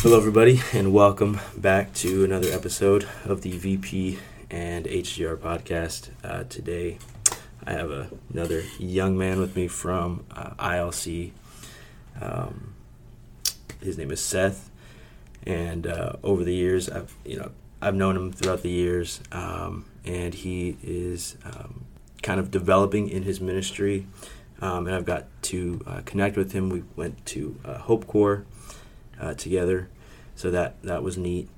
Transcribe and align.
Hello, 0.00 0.18
everybody, 0.18 0.60
and 0.72 0.92
welcome 0.92 1.40
back 1.56 1.92
to 1.94 2.22
another 2.22 2.52
episode 2.52 3.08
of 3.24 3.40
the 3.40 3.52
VP 3.52 4.18
and 4.50 4.84
HGR 4.84 5.36
podcast. 5.38 6.10
Uh, 6.22 6.44
today, 6.44 6.98
I 7.66 7.72
have 7.72 7.90
a, 7.90 8.10
another 8.32 8.62
young 8.78 9.16
man 9.16 9.40
with 9.40 9.56
me 9.56 9.68
from 9.68 10.24
uh, 10.30 10.50
ILC. 10.58 11.32
Um, 12.20 12.74
his 13.80 13.96
name 13.96 14.10
is 14.12 14.20
Seth, 14.20 14.70
and 15.44 15.86
uh, 15.86 16.12
over 16.22 16.44
the 16.44 16.54
years, 16.54 16.88
I've 16.90 17.16
you 17.24 17.38
know 17.38 17.50
I've 17.80 17.94
known 17.94 18.16
him 18.16 18.32
throughout 18.32 18.62
the 18.62 18.70
years, 18.70 19.20
um, 19.32 19.86
and 20.04 20.34
he 20.34 20.76
is 20.84 21.36
um, 21.44 21.86
kind 22.22 22.38
of 22.38 22.50
developing 22.50 23.08
in 23.08 23.22
his 23.22 23.40
ministry. 23.40 24.06
Um, 24.60 24.86
and 24.86 24.94
I've 24.94 25.04
got 25.04 25.24
to 25.42 25.82
uh, 25.86 26.00
connect 26.04 26.36
with 26.36 26.52
him. 26.52 26.70
We 26.70 26.84
went 26.96 27.24
to 27.26 27.58
uh, 27.64 27.78
Hope 27.78 28.06
Corps 28.06 28.46
uh, 29.20 29.34
together, 29.34 29.88
so 30.34 30.50
that 30.50 30.80
that 30.82 31.02
was 31.02 31.16
neat. 31.16 31.48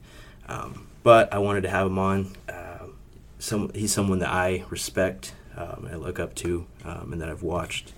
Um, 0.48 0.86
but 1.02 1.32
I 1.32 1.38
wanted 1.38 1.62
to 1.62 1.70
have 1.70 1.86
him 1.86 1.98
on. 1.98 2.36
Uh, 2.48 2.86
some 3.38 3.70
he's 3.74 3.92
someone 3.92 4.18
that 4.18 4.30
I 4.30 4.64
respect, 4.70 5.34
um, 5.56 5.88
I 5.90 5.96
look 5.96 6.18
up 6.18 6.34
to, 6.36 6.66
um, 6.84 7.12
and 7.12 7.20
that 7.20 7.28
I've 7.28 7.42
watched 7.42 7.92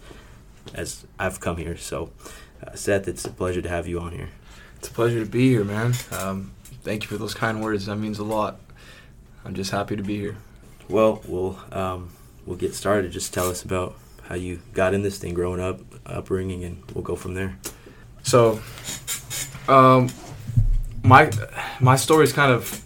as 0.75 1.07
I've 1.19 1.41
come 1.41 1.57
here. 1.57 1.77
So, 1.77 2.11
uh, 2.65 2.75
Seth, 2.75 3.09
it's 3.09 3.25
a 3.25 3.31
pleasure 3.31 3.63
to 3.63 3.69
have 3.69 3.87
you 3.87 4.01
on 4.01 4.13
here. 4.13 4.29
It's 4.77 4.89
a 4.89 4.93
pleasure 4.93 5.23
to 5.23 5.31
be 5.31 5.49
here, 5.51 5.65
man. 5.65 5.95
Um, 6.13 6.53
thank 6.83 7.03
you 7.03 7.09
for 7.09 7.17
those 7.17 7.35
kind 7.35 7.63
words. 7.63 7.87
That 7.87 7.97
means 7.97 8.19
a 8.19 8.25
lot. 8.25 8.61
I'm 9.45 9.55
just 9.55 9.71
happy 9.71 9.97
to 9.97 10.03
be 10.03 10.19
here. 10.19 10.37
Well, 10.89 11.23
we'll 11.27 11.59
um, 11.73 12.11
we'll 12.47 12.57
get 12.57 12.75
started. 12.75 13.13
Just 13.13 13.33
tell 13.33 13.49
us 13.49 13.63
about 13.63 13.95
how 14.23 14.35
you 14.35 14.61
got 14.75 14.95
in 14.95 15.03
this 15.03 15.19
thing 15.19 15.35
growing 15.35 15.61
up, 15.61 15.81
upbringing, 16.07 16.65
and 16.65 16.83
we'll 16.95 17.05
go 17.05 17.17
from 17.17 17.35
there. 17.35 17.57
So, 18.23 18.61
um, 19.71 20.11
my 21.03 21.31
my 21.81 21.97
story 21.97 22.25
is 22.25 22.33
kind 22.33 22.53
of 22.53 22.85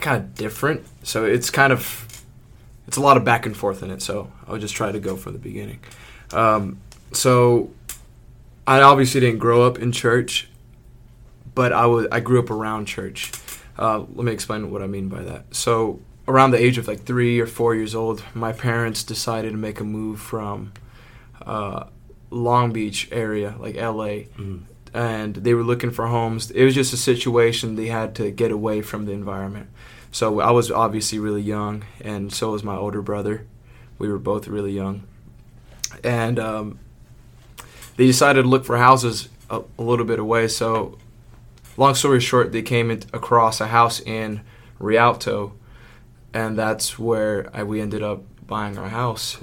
kind 0.00 0.16
of 0.16 0.34
different. 0.34 0.84
So 1.02 1.24
it's 1.24 1.50
kind 1.50 1.72
of 1.72 2.24
it's 2.86 2.96
a 2.96 3.00
lot 3.00 3.16
of 3.16 3.24
back 3.24 3.46
and 3.46 3.56
forth 3.56 3.82
in 3.82 3.90
it. 3.90 4.02
So 4.02 4.30
I'll 4.46 4.58
just 4.58 4.74
try 4.74 4.92
to 4.92 5.00
go 5.00 5.16
from 5.16 5.32
the 5.32 5.38
beginning. 5.38 5.80
Um, 6.32 6.78
so 7.12 7.70
I 8.66 8.80
obviously 8.82 9.20
didn't 9.20 9.38
grow 9.38 9.62
up 9.66 9.78
in 9.78 9.92
church, 9.92 10.48
but 11.54 11.72
I 11.72 11.86
was 11.86 12.06
I 12.12 12.20
grew 12.20 12.38
up 12.40 12.50
around 12.50 12.86
church. 12.86 13.32
Uh, 13.78 14.00
let 14.14 14.24
me 14.24 14.32
explain 14.32 14.70
what 14.70 14.82
I 14.82 14.86
mean 14.86 15.08
by 15.08 15.22
that. 15.22 15.54
So 15.54 16.00
around 16.28 16.50
the 16.52 16.58
age 16.62 16.78
of 16.78 16.86
like 16.86 17.04
three 17.04 17.40
or 17.40 17.46
four 17.46 17.74
years 17.74 17.94
old, 17.94 18.22
my 18.34 18.52
parents 18.52 19.02
decided 19.02 19.50
to 19.52 19.56
make 19.56 19.80
a 19.80 19.84
move 19.84 20.20
from 20.20 20.72
uh, 21.44 21.84
Long 22.30 22.72
Beach 22.72 23.08
area, 23.10 23.54
like 23.58 23.74
LA, 23.76 24.28
Mm. 24.38 24.62
And 24.94 25.36
they 25.36 25.54
were 25.54 25.62
looking 25.62 25.90
for 25.90 26.06
homes. 26.06 26.50
It 26.50 26.64
was 26.64 26.74
just 26.74 26.92
a 26.92 26.96
situation 26.96 27.76
they 27.76 27.86
had 27.86 28.14
to 28.16 28.30
get 28.30 28.50
away 28.50 28.82
from 28.82 29.06
the 29.06 29.12
environment. 29.12 29.68
So 30.10 30.40
I 30.40 30.50
was 30.50 30.70
obviously 30.70 31.18
really 31.18 31.42
young, 31.42 31.84
and 32.00 32.32
so 32.32 32.50
was 32.50 32.62
my 32.62 32.76
older 32.76 33.00
brother. 33.00 33.46
We 33.98 34.08
were 34.08 34.18
both 34.18 34.46
really 34.46 34.72
young, 34.72 35.04
and 36.04 36.38
um, 36.38 36.78
they 37.96 38.06
decided 38.06 38.42
to 38.42 38.48
look 38.48 38.64
for 38.64 38.76
houses 38.76 39.28
a, 39.48 39.62
a 39.78 39.82
little 39.82 40.04
bit 40.04 40.18
away. 40.18 40.48
So, 40.48 40.98
long 41.76 41.94
story 41.94 42.20
short, 42.20 42.52
they 42.52 42.62
came 42.62 42.90
in, 42.90 43.04
across 43.12 43.60
a 43.60 43.68
house 43.68 44.00
in 44.00 44.42
Rialto, 44.78 45.54
and 46.34 46.58
that's 46.58 46.98
where 46.98 47.48
I, 47.54 47.62
we 47.62 47.80
ended 47.80 48.02
up 48.02 48.22
buying 48.46 48.76
our 48.76 48.88
house. 48.88 49.38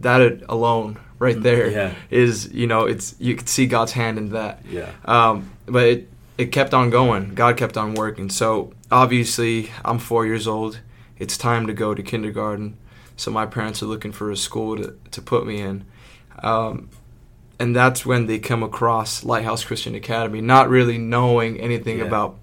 That 0.00 0.42
alone, 0.48 0.98
right 1.18 1.40
there, 1.40 1.70
yeah. 1.70 1.94
is 2.10 2.52
you 2.52 2.66
know 2.66 2.86
it's 2.86 3.14
you 3.18 3.34
can 3.34 3.46
see 3.46 3.66
God's 3.66 3.92
hand 3.92 4.18
in 4.18 4.30
that. 4.30 4.64
Yeah. 4.70 4.90
Um, 5.04 5.50
but 5.66 5.84
it 5.86 6.08
it 6.38 6.46
kept 6.52 6.72
on 6.72 6.90
going. 6.90 7.34
God 7.34 7.56
kept 7.56 7.76
on 7.76 7.94
working. 7.94 8.30
So 8.30 8.72
obviously, 8.90 9.70
I'm 9.84 9.98
four 9.98 10.24
years 10.26 10.46
old. 10.46 10.80
It's 11.18 11.36
time 11.36 11.66
to 11.66 11.72
go 11.72 11.94
to 11.94 12.02
kindergarten. 12.02 12.76
So 13.16 13.32
my 13.32 13.46
parents 13.46 13.82
are 13.82 13.86
looking 13.86 14.12
for 14.12 14.30
a 14.30 14.36
school 14.36 14.76
to, 14.76 14.96
to 15.10 15.20
put 15.20 15.44
me 15.44 15.60
in. 15.60 15.84
Um, 16.40 16.88
and 17.58 17.74
that's 17.74 18.06
when 18.06 18.26
they 18.26 18.38
come 18.38 18.62
across 18.62 19.24
Lighthouse 19.24 19.64
Christian 19.64 19.96
Academy, 19.96 20.40
not 20.40 20.68
really 20.68 20.96
knowing 20.96 21.58
anything 21.58 21.98
Yeah. 21.98 22.04
about 22.04 22.38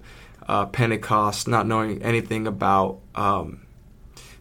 uh, 0.46 0.66
Pentecost, 0.66 1.48
not 1.48 1.66
knowing 1.66 2.02
anything 2.02 2.46
about 2.46 2.98
um, 3.14 3.65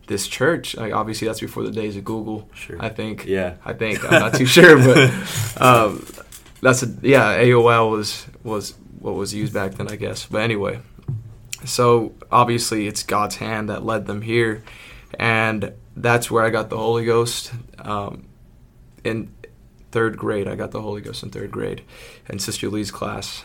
this 0.08 0.28
church. 0.28 0.76
Like 0.76 0.94
obviously, 0.94 1.28
that's 1.28 1.40
before 1.40 1.64
the 1.64 1.72
days 1.72 1.98
of 1.98 2.04
Google. 2.04 2.50
Sure. 2.54 2.78
I 2.80 2.90
think. 2.90 3.26
Yeah. 3.26 3.56
I 3.66 3.74
think 3.74 4.04
I'm 4.04 4.20
not 4.20 4.34
too 4.34 4.46
sure, 4.46 4.78
but 4.78 5.12
um, 5.62 6.06
that's 6.62 6.84
a 6.84 6.88
yeah. 7.02 7.38
AOL 7.38 7.92
was 7.92 8.26
was 8.44 8.76
what 9.00 9.16
was 9.16 9.34
used 9.34 9.54
back 9.54 9.74
then, 9.74 9.88
I 9.88 9.96
guess. 9.96 10.26
But 10.26 10.42
anyway, 10.42 10.80
so 11.64 12.14
obviously 12.32 12.88
it's 12.88 13.04
God's 13.04 13.36
hand 13.36 13.70
that 13.70 13.86
led 13.86 14.06
them 14.06 14.22
here, 14.22 14.64
and 15.20 15.74
that's 15.96 16.30
where 16.30 16.44
I 16.44 16.50
got 16.50 16.70
the 16.70 16.78
Holy 16.78 17.06
Ghost. 17.06 17.52
Um, 17.80 18.28
in 19.04 19.32
third 19.92 20.18
grade, 20.18 20.48
I 20.48 20.56
got 20.56 20.72
the 20.72 20.82
Holy 20.82 21.02
Ghost 21.02 21.24
in 21.24 21.30
third 21.30 21.52
grade, 21.52 21.84
in 22.28 22.40
Sister 22.40 22.70
Lee's 22.70 22.92
class. 22.92 23.44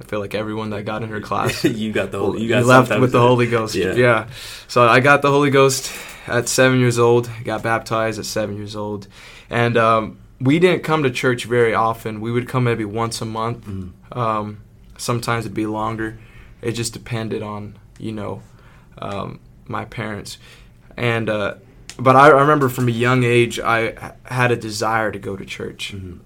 I 0.00 0.04
feel 0.04 0.20
like 0.20 0.34
everyone 0.34 0.70
that 0.70 0.84
got 0.84 1.02
in 1.02 1.08
her 1.10 1.20
class 1.28 1.64
you 1.64 1.92
got 1.92 2.10
the. 2.10 2.20
You, 2.32 2.38
you 2.38 2.48
got 2.48 2.64
left 2.66 2.98
with 3.00 3.12
the 3.12 3.20
Holy 3.20 3.46
Ghost. 3.46 3.74
Yeah. 3.74 3.94
Yeah. 3.94 4.28
So 4.68 4.86
I 4.86 5.00
got 5.00 5.22
the 5.22 5.30
Holy 5.30 5.50
Ghost 5.50 5.92
at 6.26 6.48
seven 6.48 6.78
years 6.80 6.98
old. 6.98 7.30
Got 7.44 7.62
baptized 7.62 8.18
at 8.18 8.26
seven 8.26 8.56
years 8.56 8.76
old, 8.76 9.08
and 9.50 9.76
um, 9.76 10.18
we 10.40 10.58
didn't 10.58 10.82
come 10.82 11.02
to 11.04 11.10
church 11.10 11.44
very 11.44 11.74
often. 11.74 12.20
We 12.20 12.30
would 12.30 12.48
come 12.48 12.64
maybe 12.64 12.84
once 12.84 13.20
a 13.22 13.24
month. 13.24 13.64
Mm. 13.66 13.92
Um, 14.16 14.58
sometimes 14.98 15.44
it'd 15.46 15.54
be 15.54 15.66
longer. 15.66 16.18
It 16.62 16.72
just 16.72 16.92
depended 16.92 17.42
on 17.42 17.78
you 17.98 18.12
know 18.12 18.42
um, 18.98 19.40
my 19.66 19.84
parents, 19.86 20.36
and 20.96 21.30
uh, 21.30 21.54
but 21.98 22.16
I, 22.16 22.26
I 22.28 22.40
remember 22.42 22.68
from 22.68 22.88
a 22.88 22.92
young 22.92 23.24
age 23.24 23.58
I 23.58 24.12
had 24.24 24.50
a 24.52 24.56
desire 24.56 25.10
to 25.10 25.18
go 25.18 25.36
to 25.36 25.44
church 25.46 25.94
Mhm. 25.94 26.18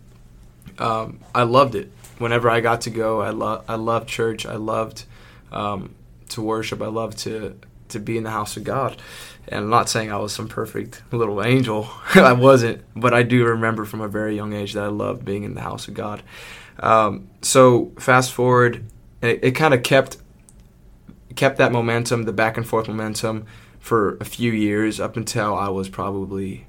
um, 0.78 1.20
I 1.34 1.42
loved 1.44 1.75
it. 1.76 1.92
Whenever 2.20 2.50
I 2.50 2.60
got 2.60 2.82
to 2.82 2.91
go, 2.91 3.20
I 3.20 3.31
love 3.31 3.64
I 3.69 3.76
loved 3.76 4.08
church. 4.08 4.47
I 4.47 4.56
loved 4.56 5.04
um, 5.53 5.94
to 6.31 6.42
worship. 6.42 6.82
I 6.82 6.86
loved 6.86 7.19
to 7.19 7.56
to 7.88 7.98
be 7.98 8.16
in 8.16 8.25
the 8.25 8.31
house 8.31 8.56
of 8.56 8.64
God. 8.64 9.00
And 9.48 9.64
I'm 9.64 9.70
not 9.70 9.88
saying 9.88 10.12
I 10.12 10.16
was 10.19 10.32
some 10.32 10.47
perfect 10.47 11.03
little 11.12 11.42
angel. 11.42 11.88
I 12.14 12.32
wasn't, 12.32 12.82
but 12.94 13.14
I 13.14 13.22
do 13.22 13.44
remember 13.44 13.84
from 13.84 14.00
a 14.00 14.08
very 14.08 14.36
young 14.36 14.53
age 14.53 14.75
that 14.75 14.84
I 14.84 14.88
loved 14.88 15.25
being 15.25 15.42
in 15.42 15.54
the 15.54 15.62
house 15.62 15.88
of 15.88 15.94
God. 15.94 16.22
Um, 16.78 17.28
so 17.42 17.92
fast 17.98 18.32
forward, 18.32 18.84
it, 19.22 19.41
it 19.42 19.50
kind 19.52 19.75
of 19.75 19.82
kept 19.82 20.19
kept 21.37 21.58
that 21.58 21.72
momentum, 21.72 22.25
the 22.25 22.32
back 22.32 22.56
and 22.56 22.66
forth 22.66 22.87
momentum, 22.87 23.47
for 23.78 24.16
a 24.20 24.25
few 24.25 24.52
years 24.52 25.00
up 25.00 25.16
until 25.16 25.54
I 25.56 25.69
was 25.69 25.88
probably 25.88 26.66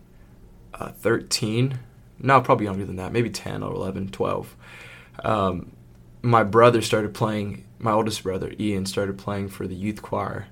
uh, 0.73 0.91
13 0.91 1.79
no, 2.23 2.41
probably 2.41 2.65
younger 2.65 2.85
than 2.85 2.97
that, 2.97 3.11
maybe 3.11 3.29
10 3.29 3.63
or 3.63 3.73
11, 3.73 4.09
12. 4.09 4.55
Um, 5.23 5.71
my 6.21 6.43
brother 6.43 6.81
started 6.81 7.13
playing, 7.13 7.65
my 7.79 7.91
oldest 7.91 8.23
brother, 8.23 8.53
Ian, 8.59 8.85
started 8.85 9.17
playing 9.17 9.49
for 9.49 9.67
the 9.67 9.75
youth 9.75 10.01
choir, 10.01 10.47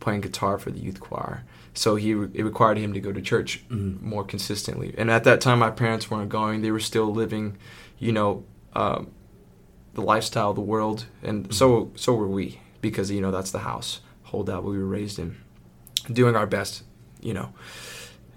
playing 0.00 0.20
guitar 0.22 0.58
for 0.58 0.70
the 0.70 0.78
youth 0.80 1.00
choir. 1.00 1.44
So 1.72 1.96
he 1.96 2.10
it 2.12 2.44
required 2.44 2.78
him 2.78 2.92
to 2.92 3.00
go 3.00 3.12
to 3.12 3.20
church 3.20 3.64
Mhm. 3.68 4.00
more 4.02 4.24
consistently. 4.24 4.94
And 4.96 5.10
at 5.10 5.24
that 5.24 5.40
time, 5.40 5.58
my 5.58 5.70
parents 5.70 6.10
weren't 6.10 6.28
going; 6.28 6.62
they 6.62 6.70
were 6.70 6.80
still 6.80 7.12
living, 7.12 7.56
you 7.98 8.12
know, 8.12 8.44
um, 8.74 9.08
the 9.94 10.02
lifestyle 10.02 10.50
of 10.50 10.56
the 10.56 10.62
world, 10.62 11.06
and 11.22 11.52
so 11.54 11.90
so 11.96 12.14
were 12.14 12.28
we 12.28 12.60
because 12.80 13.10
you 13.10 13.20
know 13.20 13.30
that's 13.30 13.50
the 13.50 13.60
house 13.60 14.00
hold 14.24 14.46
that 14.46 14.62
we 14.64 14.76
were 14.78 14.84
raised 14.86 15.18
in, 15.18 15.36
doing 16.12 16.36
our 16.36 16.46
best, 16.46 16.82
you 17.20 17.32
know 17.34 17.50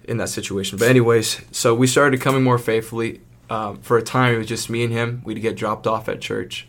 in 0.04 0.16
that 0.16 0.28
situation. 0.30 0.78
But 0.78 0.88
anyways, 0.88 1.42
so 1.52 1.74
we 1.74 1.86
started 1.86 2.20
coming 2.20 2.42
more 2.42 2.56
faithfully. 2.58 3.20
Um, 3.50 3.80
for 3.80 3.96
a 3.96 4.02
time, 4.02 4.34
it 4.34 4.38
was 4.38 4.46
just 4.46 4.68
me 4.68 4.84
and 4.84 4.92
him. 4.92 5.22
We'd 5.24 5.40
get 5.40 5.56
dropped 5.56 5.86
off 5.86 6.08
at 6.08 6.20
church 6.20 6.68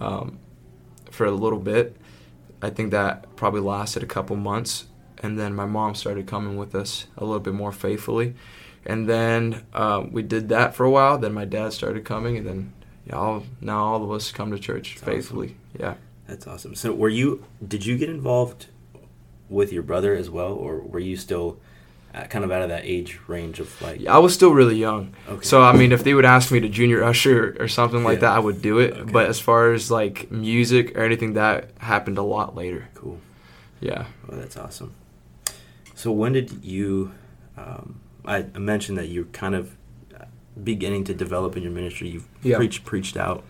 um, 0.00 0.38
for 1.10 1.26
a 1.26 1.30
little 1.30 1.58
bit. 1.58 1.96
I 2.60 2.70
think 2.70 2.92
that 2.92 3.34
probably 3.34 3.60
lasted 3.60 4.02
a 4.02 4.06
couple 4.06 4.36
months, 4.36 4.86
and 5.22 5.38
then 5.38 5.54
my 5.54 5.66
mom 5.66 5.94
started 5.94 6.26
coming 6.26 6.56
with 6.56 6.74
us 6.74 7.06
a 7.16 7.24
little 7.24 7.40
bit 7.40 7.54
more 7.54 7.72
faithfully. 7.72 8.34
And 8.86 9.08
then 9.08 9.64
uh, 9.74 10.04
we 10.10 10.22
did 10.22 10.48
that 10.50 10.74
for 10.74 10.84
a 10.84 10.90
while. 10.90 11.18
Then 11.18 11.32
my 11.32 11.44
dad 11.44 11.72
started 11.72 12.04
coming, 12.04 12.36
and 12.36 12.46
then 12.46 12.72
yeah, 13.06 13.16
all, 13.16 13.44
now 13.60 13.84
all 13.84 14.04
of 14.04 14.10
us 14.12 14.30
come 14.30 14.50
to 14.52 14.58
church 14.58 14.94
That's 14.94 15.02
awesome. 15.02 15.14
faithfully. 15.14 15.56
Yeah. 15.78 15.94
That's 16.26 16.46
awesome. 16.46 16.74
So, 16.76 16.92
were 16.94 17.08
you? 17.08 17.44
Did 17.66 17.84
you 17.84 17.98
get 17.98 18.08
involved 18.08 18.66
with 19.48 19.72
your 19.72 19.82
brother 19.82 20.14
as 20.14 20.30
well, 20.30 20.52
or 20.52 20.78
were 20.78 21.00
you 21.00 21.16
still 21.16 21.58
kind 22.28 22.44
of 22.44 22.50
out 22.52 22.62
of 22.62 22.68
that 22.68 22.84
age 22.84 23.18
range 23.26 23.58
of 23.60 23.80
like? 23.82 24.06
I 24.06 24.18
was 24.18 24.34
still 24.34 24.52
really 24.52 24.76
young. 24.76 25.14
Okay. 25.28 25.44
So 25.44 25.62
I 25.62 25.72
mean, 25.72 25.92
if 25.92 26.04
they 26.04 26.14
would 26.14 26.24
ask 26.24 26.50
me 26.52 26.60
to 26.60 26.68
junior 26.68 27.02
usher 27.04 27.56
or 27.58 27.68
something 27.68 28.04
like 28.04 28.16
Yeah. 28.16 28.28
that, 28.30 28.36
I 28.36 28.38
would 28.38 28.60
do 28.62 28.78
it. 28.78 28.92
Okay. 28.94 29.10
But 29.12 29.26
as 29.28 29.40
far 29.40 29.72
as 29.72 29.90
like 29.90 30.30
music 30.30 30.96
or 30.96 31.04
anything, 31.04 31.34
that 31.34 31.70
happened 31.78 32.18
a 32.18 32.22
lot 32.22 32.54
later. 32.54 32.88
Cool. 32.94 33.18
Yeah. 33.80 34.06
Well, 34.28 34.38
that's 34.38 34.56
awesome. 34.56 34.92
So, 35.94 36.10
when 36.12 36.32
did 36.32 36.64
you? 36.64 37.12
Um, 37.56 38.00
I 38.24 38.44
I 38.54 38.58
mentioned 38.58 38.98
that 38.98 39.08
you're 39.08 39.24
kind 39.32 39.54
of 39.54 39.74
beginning 40.62 41.04
to 41.04 41.14
develop 41.14 41.56
in 41.56 41.62
your 41.62 41.72
ministry. 41.72 42.08
You've 42.08 42.28
Yeah. 42.42 42.56
preached 42.56 42.84
preached 42.84 43.16
out. 43.16 43.42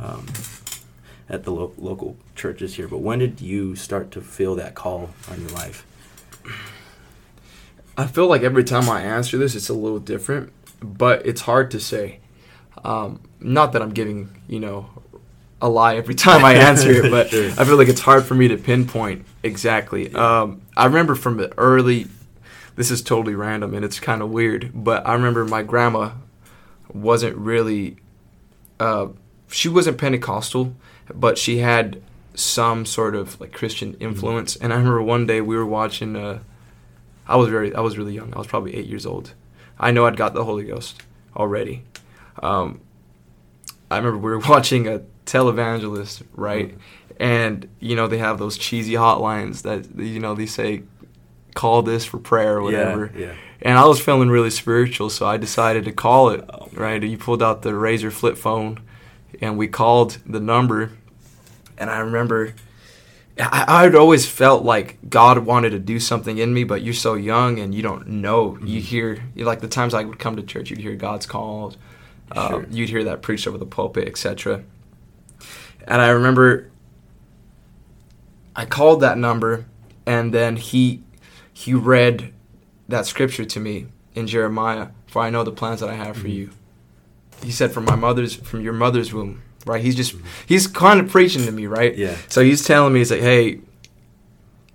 Um, 0.00 0.26
at 1.26 1.44
the 1.44 1.50
lo- 1.50 1.72
local 1.78 2.16
churches 2.34 2.74
here. 2.74 2.86
But 2.86 2.98
when 2.98 3.18
did 3.18 3.40
you 3.40 3.74
start 3.76 4.10
to 4.10 4.20
feel 4.20 4.54
that 4.56 4.74
call 4.74 5.08
on 5.30 5.40
your 5.40 5.48
life? 5.50 5.86
I 7.96 8.06
feel 8.06 8.26
like 8.26 8.42
every 8.42 8.64
time 8.64 8.88
I 8.88 9.02
answer 9.02 9.38
this, 9.38 9.54
it's 9.54 9.68
a 9.68 9.74
little 9.74 10.00
different, 10.00 10.52
but 10.82 11.24
it's 11.26 11.42
hard 11.42 11.70
to 11.72 11.80
say. 11.80 12.20
Um, 12.82 13.20
not 13.40 13.72
that 13.72 13.82
I'm 13.82 13.92
giving, 13.92 14.30
you 14.48 14.60
know, 14.60 14.90
a 15.62 15.68
lie 15.68 15.96
every 15.96 16.14
time 16.14 16.44
I 16.44 16.54
answer 16.54 16.90
it, 16.90 17.10
but 17.10 17.30
Sure. 17.30 17.50
I 17.50 17.64
feel 17.64 17.76
like 17.76 17.88
it's 17.88 18.00
hard 18.00 18.24
for 18.24 18.34
me 18.34 18.48
to 18.48 18.56
pinpoint 18.56 19.24
exactly. 19.42 20.12
Um, 20.14 20.62
I 20.76 20.86
remember 20.86 21.14
from 21.14 21.36
the 21.36 21.56
early, 21.56 22.08
this 22.76 22.90
is 22.90 23.00
totally 23.00 23.34
random 23.34 23.74
and 23.74 23.84
it's 23.84 24.00
kind 24.00 24.20
of 24.22 24.30
weird, 24.30 24.70
but 24.74 25.06
I 25.06 25.14
remember 25.14 25.44
my 25.44 25.62
grandma 25.62 26.10
wasn't 26.92 27.36
really, 27.36 27.96
uh, 28.80 29.08
she 29.48 29.68
wasn't 29.68 29.98
Pentecostal, 29.98 30.74
but 31.14 31.38
she 31.38 31.58
had 31.58 32.02
some 32.34 32.84
sort 32.84 33.14
of 33.14 33.40
like 33.40 33.52
Christian 33.52 33.94
influence. 34.00 34.56
And 34.56 34.72
I 34.72 34.76
remember 34.76 35.00
one 35.00 35.26
day 35.26 35.40
we 35.40 35.56
were 35.56 35.64
watching. 35.66 36.16
Uh, 36.16 36.40
I 37.26 37.36
was 37.36 37.48
very, 37.48 37.74
I 37.74 37.80
was 37.80 37.96
really 37.96 38.14
young. 38.14 38.32
I 38.34 38.38
was 38.38 38.46
probably 38.46 38.74
eight 38.74 38.86
years 38.86 39.06
old. 39.06 39.34
I 39.78 39.90
know 39.90 40.06
I'd 40.06 40.16
got 40.16 40.34
the 40.34 40.44
Holy 40.44 40.64
Ghost 40.64 41.02
already. 41.36 41.82
Um, 42.42 42.80
I 43.90 43.96
remember 43.96 44.18
we 44.18 44.30
were 44.30 44.38
watching 44.48 44.86
a 44.86 45.02
televangelist, 45.26 46.22
right? 46.34 46.74
And 47.20 47.68
you 47.80 47.94
know 47.94 48.08
they 48.08 48.18
have 48.18 48.38
those 48.38 48.58
cheesy 48.58 48.94
hotlines 48.94 49.62
that 49.62 49.96
you 49.96 50.18
know 50.18 50.34
they 50.34 50.46
say, 50.46 50.82
"Call 51.54 51.82
this 51.82 52.04
for 52.04 52.18
prayer" 52.18 52.56
or 52.56 52.62
whatever. 52.62 53.12
Yeah, 53.14 53.26
yeah. 53.26 53.34
And 53.62 53.78
I 53.78 53.86
was 53.86 54.00
feeling 54.00 54.28
really 54.28 54.50
spiritual, 54.50 55.10
so 55.10 55.26
I 55.26 55.36
decided 55.36 55.84
to 55.84 55.92
call 55.92 56.30
it. 56.30 56.44
Oh, 56.52 56.68
right? 56.72 57.02
You 57.02 57.16
pulled 57.16 57.42
out 57.42 57.62
the 57.62 57.70
Razr 57.70 58.10
flip 58.12 58.36
phone, 58.36 58.80
and 59.40 59.56
we 59.56 59.68
called 59.68 60.18
the 60.26 60.40
number. 60.40 60.90
And 61.78 61.88
I 61.88 61.98
remember, 62.00 62.54
I, 63.38 63.84
I'd 63.84 63.94
always 63.96 64.26
felt 64.28 64.64
like 64.64 64.98
God 65.10 65.38
wanted 65.38 65.70
to 65.70 65.78
do 65.80 65.98
something 65.98 66.38
in 66.38 66.54
me, 66.54 66.62
but 66.64 66.82
you're 66.82 66.94
so 66.94 67.14
young 67.14 67.58
and 67.58 67.74
you 67.74 67.82
don't 67.82 68.06
know. 68.06 68.56
You 68.64 68.80
Mhm. 68.80 68.84
hear, 68.84 69.24
you 69.34 69.44
like 69.44 69.60
the 69.60 69.68
times 69.68 69.92
I 69.92 70.04
would 70.04 70.18
come 70.20 70.36
to 70.36 70.42
church, 70.42 70.70
you'd 70.70 70.78
hear 70.80 70.94
God's 70.94 71.26
call, 71.26 71.74
uh, 72.30 72.48
Sure. 72.48 72.66
you'd 72.70 72.90
hear 72.90 73.02
that 73.04 73.22
preached 73.22 73.46
over 73.48 73.58
the 73.58 73.66
pulpit, 73.66 74.06
etc. 74.06 74.62
And 75.86 76.00
I 76.00 76.08
remember, 76.10 76.70
I 78.56 78.64
called 78.66 79.00
that 79.00 79.18
number, 79.18 79.66
and 80.06 80.32
then 80.32 80.56
he 80.56 81.00
he 81.56 81.72
read 81.72 82.32
that 82.88 83.06
scripture 83.06 83.44
to 83.44 83.60
me 83.60 83.86
in 84.14 84.26
Jeremiah, 84.26 84.88
for 85.06 85.22
I 85.22 85.30
know 85.30 85.44
the 85.44 85.52
plans 85.52 85.78
that 85.80 85.88
I 85.88 85.94
have 85.94 86.16
for 86.16 86.26
Mhm. 86.26 86.34
you. 86.34 86.50
He 87.44 87.50
said, 87.52 87.72
from 87.72 87.84
my 87.84 87.94
mother's, 87.94 88.34
from 88.34 88.60
your 88.60 88.72
mother's 88.72 89.12
womb, 89.12 89.42
right? 89.64 89.82
He's 89.82 89.94
just, 89.94 90.14
he's 90.46 90.66
kind 90.66 91.00
of 91.00 91.08
preaching 91.10 91.44
to 91.46 91.52
me, 91.52 91.66
right? 91.66 91.96
Yeah. 91.96 92.16
So 92.28 92.42
he's 92.42 92.64
telling 92.64 92.92
me, 92.92 93.00
he's 93.00 93.10
like, 93.10 93.20
hey, 93.20 93.60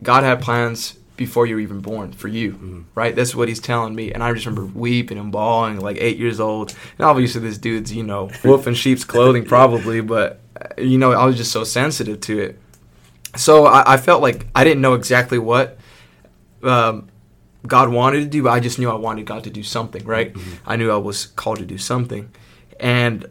God 0.04 0.24
had 0.24 0.42
plans 0.42 0.94
before 1.18 1.46
you 1.46 1.56
were 1.56 1.62
even 1.62 1.82
born 1.82 2.14
for 2.14 2.30
you, 2.30 2.54
Mhm. 2.54 2.84
right? 2.96 3.14
That's 3.14 3.36
what 3.36 3.50
he's 3.50 3.60
telling 3.60 3.94
me. 3.94 4.14
And 4.14 4.24
I 4.24 4.32
just 4.34 4.46
remember 4.46 4.72
weeping 4.80 5.18
and 5.18 5.32
bawling, 5.34 5.80
like 5.82 5.98
eight 6.00 6.18
years 6.18 6.40
old. 6.40 6.74
And 6.98 7.06
obviously, 7.06 7.42
this 7.42 7.58
dude's, 7.58 7.94
you 7.94 8.04
know, 8.04 8.30
wolf 8.46 8.68
in 8.68 8.74
sheep's 8.74 9.04
clothing, 9.04 9.44
probably, 9.44 10.00
but, 10.00 10.40
uh, 10.60 10.82
you 10.82 10.98
know, 10.98 11.12
I 11.12 11.26
was 11.26 11.36
just 11.36 11.52
so 11.52 11.66
sensitive 11.66 12.22
to 12.22 12.40
it. 12.40 12.60
So 13.36 13.66
I, 13.66 13.94
I 13.94 13.98
felt 13.98 14.22
like 14.22 14.48
I 14.56 14.64
didn't 14.64 14.82
know 14.82 14.94
exactly 14.94 15.38
what 15.38 15.78
um, 16.64 17.08
God 17.68 17.90
wanted 17.90 18.20
to 18.22 18.26
do, 18.26 18.44
but 18.44 18.52
I 18.52 18.60
just 18.62 18.80
knew 18.80 18.90
I 18.90 18.96
wanted 18.96 19.26
God 19.26 19.44
to 19.44 19.50
do 19.50 19.62
something, 19.64 20.04
right? 20.06 20.34
Mhm. 20.34 20.42
I 20.66 20.76
knew 20.78 20.90
I 20.90 20.96
was 20.98 21.26
called 21.28 21.60
to 21.60 21.66
do 21.66 21.78
something. 21.78 22.30
And 22.80 23.26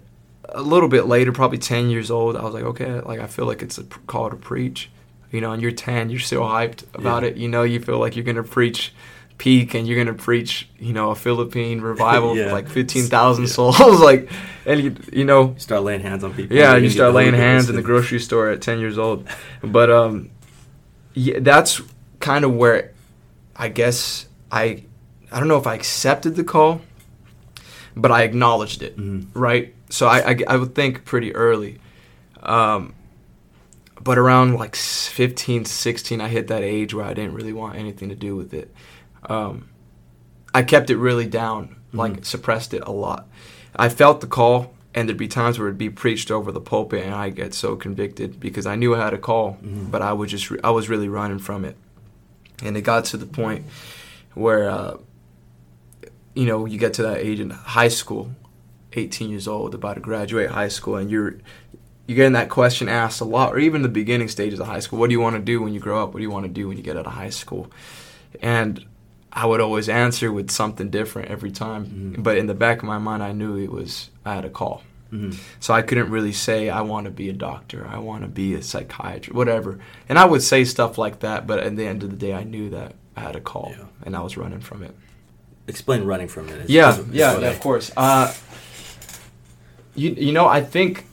a 0.51 0.63
little 0.63 0.89
bit 0.89 1.07
later, 1.07 1.33
probably 1.33 1.59
10 1.59 1.91
years 1.91 2.11
old, 2.11 2.37
I 2.37 2.43
was 2.45 2.55
like, 2.55 2.65
okay, 2.65 3.01
like 3.01 3.21
I 3.21 3.27
feel 3.27 3.47
like 3.47 3.63
it's 3.63 3.79
a 3.79 3.85
call 3.85 4.31
to 4.31 4.37
preach. 4.37 4.91
You 5.31 5.43
know, 5.43 5.53
and 5.53 5.61
you're 5.61 5.73
10, 5.73 6.09
you're 6.09 6.21
still 6.21 6.41
hyped 6.43 6.85
about 6.95 7.23
Yeah. 7.23 7.29
it. 7.31 7.37
You 7.37 7.49
know, 7.49 7.63
you 7.63 7.81
feel 7.81 7.99
like 7.99 8.17
you're 8.17 8.25
going 8.25 8.37
to 8.37 8.43
preach 8.43 8.95
peak 9.37 9.75
and 9.75 9.87
you're 9.87 10.03
going 10.03 10.17
to 10.17 10.23
preach, 10.23 10.67
you 10.79 10.93
know, 10.95 11.11
a 11.11 11.15
Philippine 11.15 11.81
revival 11.83 12.35
Yeah. 12.37 12.47
for 12.47 12.53
like 12.53 12.69
15,000 12.69 13.45
Yeah. 13.45 13.51
souls. 13.51 13.79
like, 14.01 14.31
and 14.65 14.81
you, 14.81 14.97
you 15.13 15.25
know, 15.27 15.51
You 15.53 15.59
start 15.61 15.83
laying 15.83 16.01
hands 16.01 16.25
on 16.25 16.33
people. 16.33 16.57
yeah, 16.57 16.77
you 16.77 16.89
start 16.89 17.13
laying 17.13 17.35
hands 17.35 17.65
Ghost 17.67 17.71
in 17.71 17.77
the 17.77 17.83
grocery 17.83 18.21
store 18.21 18.49
at 18.51 18.63
10 18.63 18.81
years 18.81 18.97
old. 18.99 19.29
But 19.63 19.91
um, 19.91 20.31
yeah, 21.13 21.41
that's 21.41 21.83
kind 22.21 22.45
of 22.47 22.55
where 22.55 22.93
I 23.55 23.69
guess 23.69 24.27
I, 24.51 24.85
I 25.31 25.39
don't 25.41 25.49
know 25.49 25.59
if 25.59 25.67
I 25.67 25.75
accepted 25.75 26.37
the 26.37 26.45
call, 26.45 26.81
but 27.95 28.11
I 28.11 28.23
acknowledged 28.23 28.83
it, 28.83 28.97
Mhm. 28.97 29.27
right? 29.35 29.75
So 29.91 30.07
I, 30.07 30.31
I, 30.33 30.37
I 30.49 30.57
would 30.57 30.75
think 30.75 31.05
pretty 31.05 31.35
early. 31.35 31.79
Um, 32.43 32.95
but 34.01 34.19
around 34.19 34.55
like 34.55 34.75
s- 34.77 35.09
15, 35.09 35.65
16, 35.65 36.21
I 36.21 36.29
hit 36.29 36.49
that 36.49 36.63
age 36.63 36.95
where 36.95 37.05
I 37.05 37.15
didn't 37.15 37.35
really 37.35 37.53
want 37.53 37.77
anything 37.77 38.09
to 38.11 38.15
do 38.15 38.37
with 38.37 38.53
it. 38.55 38.73
Um, 39.29 39.69
I 40.55 40.63
kept 40.63 40.91
it 40.91 40.97
really 40.97 41.27
down, 41.27 41.77
like 41.93 42.13
Mhm. 42.19 42.25
suppressed 42.25 42.75
it 42.75 42.83
a 42.87 42.93
lot. 42.93 43.29
I 43.77 43.89
felt 43.89 44.21
the 44.21 44.27
call, 44.27 44.75
and 44.95 45.09
there'd 45.09 45.19
be 45.19 45.29
times 45.29 45.59
where 45.59 45.69
it'd 45.69 45.79
be 45.79 45.91
preached 45.91 46.31
over 46.31 46.53
the 46.53 46.61
pulpit, 46.61 47.05
and 47.05 47.15
I 47.15 47.31
get 47.31 47.55
so 47.55 47.77
convicted 47.77 48.39
because 48.41 48.67
I 48.67 48.77
knew 48.77 48.95
I 48.95 48.99
had 49.05 49.13
a 49.15 49.19
call, 49.19 49.59
Mhm. 49.63 49.91
but 49.91 50.01
I 50.03 50.13
was 50.13 50.31
just 50.31 50.51
I 50.65 50.71
was 50.71 50.89
really 50.89 51.09
running 51.09 51.39
from 51.39 51.65
it, 51.65 51.77
and 52.63 52.77
it 52.77 52.83
got 52.83 53.05
to 53.07 53.17
the 53.17 53.27
point 53.27 53.65
where, 54.35 54.71
uh, 54.71 54.97
you 56.35 56.47
know, 56.47 56.65
you 56.67 56.79
get 56.79 56.95
to 56.95 57.03
that 57.03 57.19
age 57.19 57.41
in 57.41 57.51
high 57.51 57.89
school, 57.89 58.31
18 58.95 59.31
years 59.31 59.47
old, 59.49 59.75
about 59.75 59.95
to 59.95 60.01
graduate 60.01 60.51
high 60.51 60.69
school, 60.69 60.97
and 60.97 61.11
you're 61.11 61.37
you're 62.07 62.17
getting 62.17 62.33
that 62.33 62.49
question 62.49 62.89
asked 62.89 63.21
a 63.21 63.25
lot, 63.25 63.53
or 63.55 63.59
even 63.59 63.83
the 63.83 63.89
beginning 63.89 64.29
stages 64.29 64.59
of 64.61 64.67
high 64.67 64.81
school. 64.81 64.99
What 64.99 65.09
do 65.11 65.13
you 65.13 65.21
want 65.21 65.37
to 65.37 65.43
do 65.43 65.61
when 65.61 65.75
you 65.75 65.81
grow 65.81 66.03
up? 66.03 66.15
What 66.15 66.21
do 66.21 66.23
you 66.23 66.31
want 66.31 66.47
to 66.47 66.51
do 66.51 66.67
when 66.67 66.79
you 66.79 66.83
get 66.83 66.97
out 66.97 67.07
of 67.07 67.13
high 67.13 67.29
school? 67.29 67.71
And 68.41 68.83
I 69.31 69.45
would 69.45 69.61
always 69.61 69.91
answer 69.91 70.33
with 70.33 70.51
something 70.51 70.89
different 70.89 71.29
every 71.31 71.51
time. 71.51 72.15
Mhm. 72.17 72.23
But 72.23 72.39
in 72.39 72.47
the 72.47 72.55
back 72.55 72.79
of 72.79 72.85
my 72.85 72.97
mind, 72.97 73.23
I 73.23 73.33
knew 73.33 73.57
it 73.59 73.71
was 73.71 74.09
I 74.25 74.35
had 74.37 74.47
a 74.47 74.49
call. 74.51 74.83
Mhm. 75.13 75.37
So 75.61 75.75
I 75.75 75.83
couldn't 75.83 76.11
really 76.11 76.33
say 76.33 76.71
I 76.71 76.81
want 76.81 77.05
to 77.05 77.11
be 77.11 77.29
a 77.29 77.35
doctor, 77.35 77.87
I 77.91 77.99
want 77.99 78.23
to 78.23 78.29
be 78.29 78.55
a 78.55 78.63
psychiatrist, 78.63 79.35
whatever. 79.35 79.79
And 80.09 80.19
I 80.19 80.25
would 80.25 80.43
say 80.43 80.65
stuff 80.65 80.97
like 80.97 81.21
that, 81.21 81.47
but 81.47 81.59
at 81.59 81.77
the 81.77 81.87
end 81.87 82.03
of 82.03 82.11
the 82.11 82.17
day, 82.17 82.33
I 82.33 82.43
knew 82.45 82.71
that 82.71 82.95
I 83.19 83.21
had 83.21 83.37
a 83.37 83.41
call, 83.41 83.75
Yeah. 83.77 83.85
and 84.05 84.17
I 84.17 84.21
was 84.21 84.39
running 84.39 84.61
from 84.61 84.83
it. 84.83 84.95
Explain 85.67 86.05
running 86.05 86.29
from 86.29 86.49
it. 86.49 86.53
It's- 86.53 86.71
Yeah, 86.71 86.89
it's- 86.91 87.07
it's 87.07 87.15
yeah, 87.15 87.39
yeah, 87.39 87.47
I- 87.49 87.51
of 87.51 87.61
course. 87.61 87.91
Uh, 87.97 88.33
you 89.99 90.11
you 90.27 90.33
know, 90.33 90.47
I 90.47 90.61
think 90.63 91.05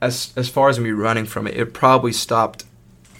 as 0.00 0.32
as 0.36 0.48
far 0.48 0.68
as 0.68 0.78
me 0.78 0.90
running 0.90 1.26
from 1.26 1.46
it, 1.46 1.56
it 1.56 1.72
probably 1.74 2.12
stopped 2.12 2.64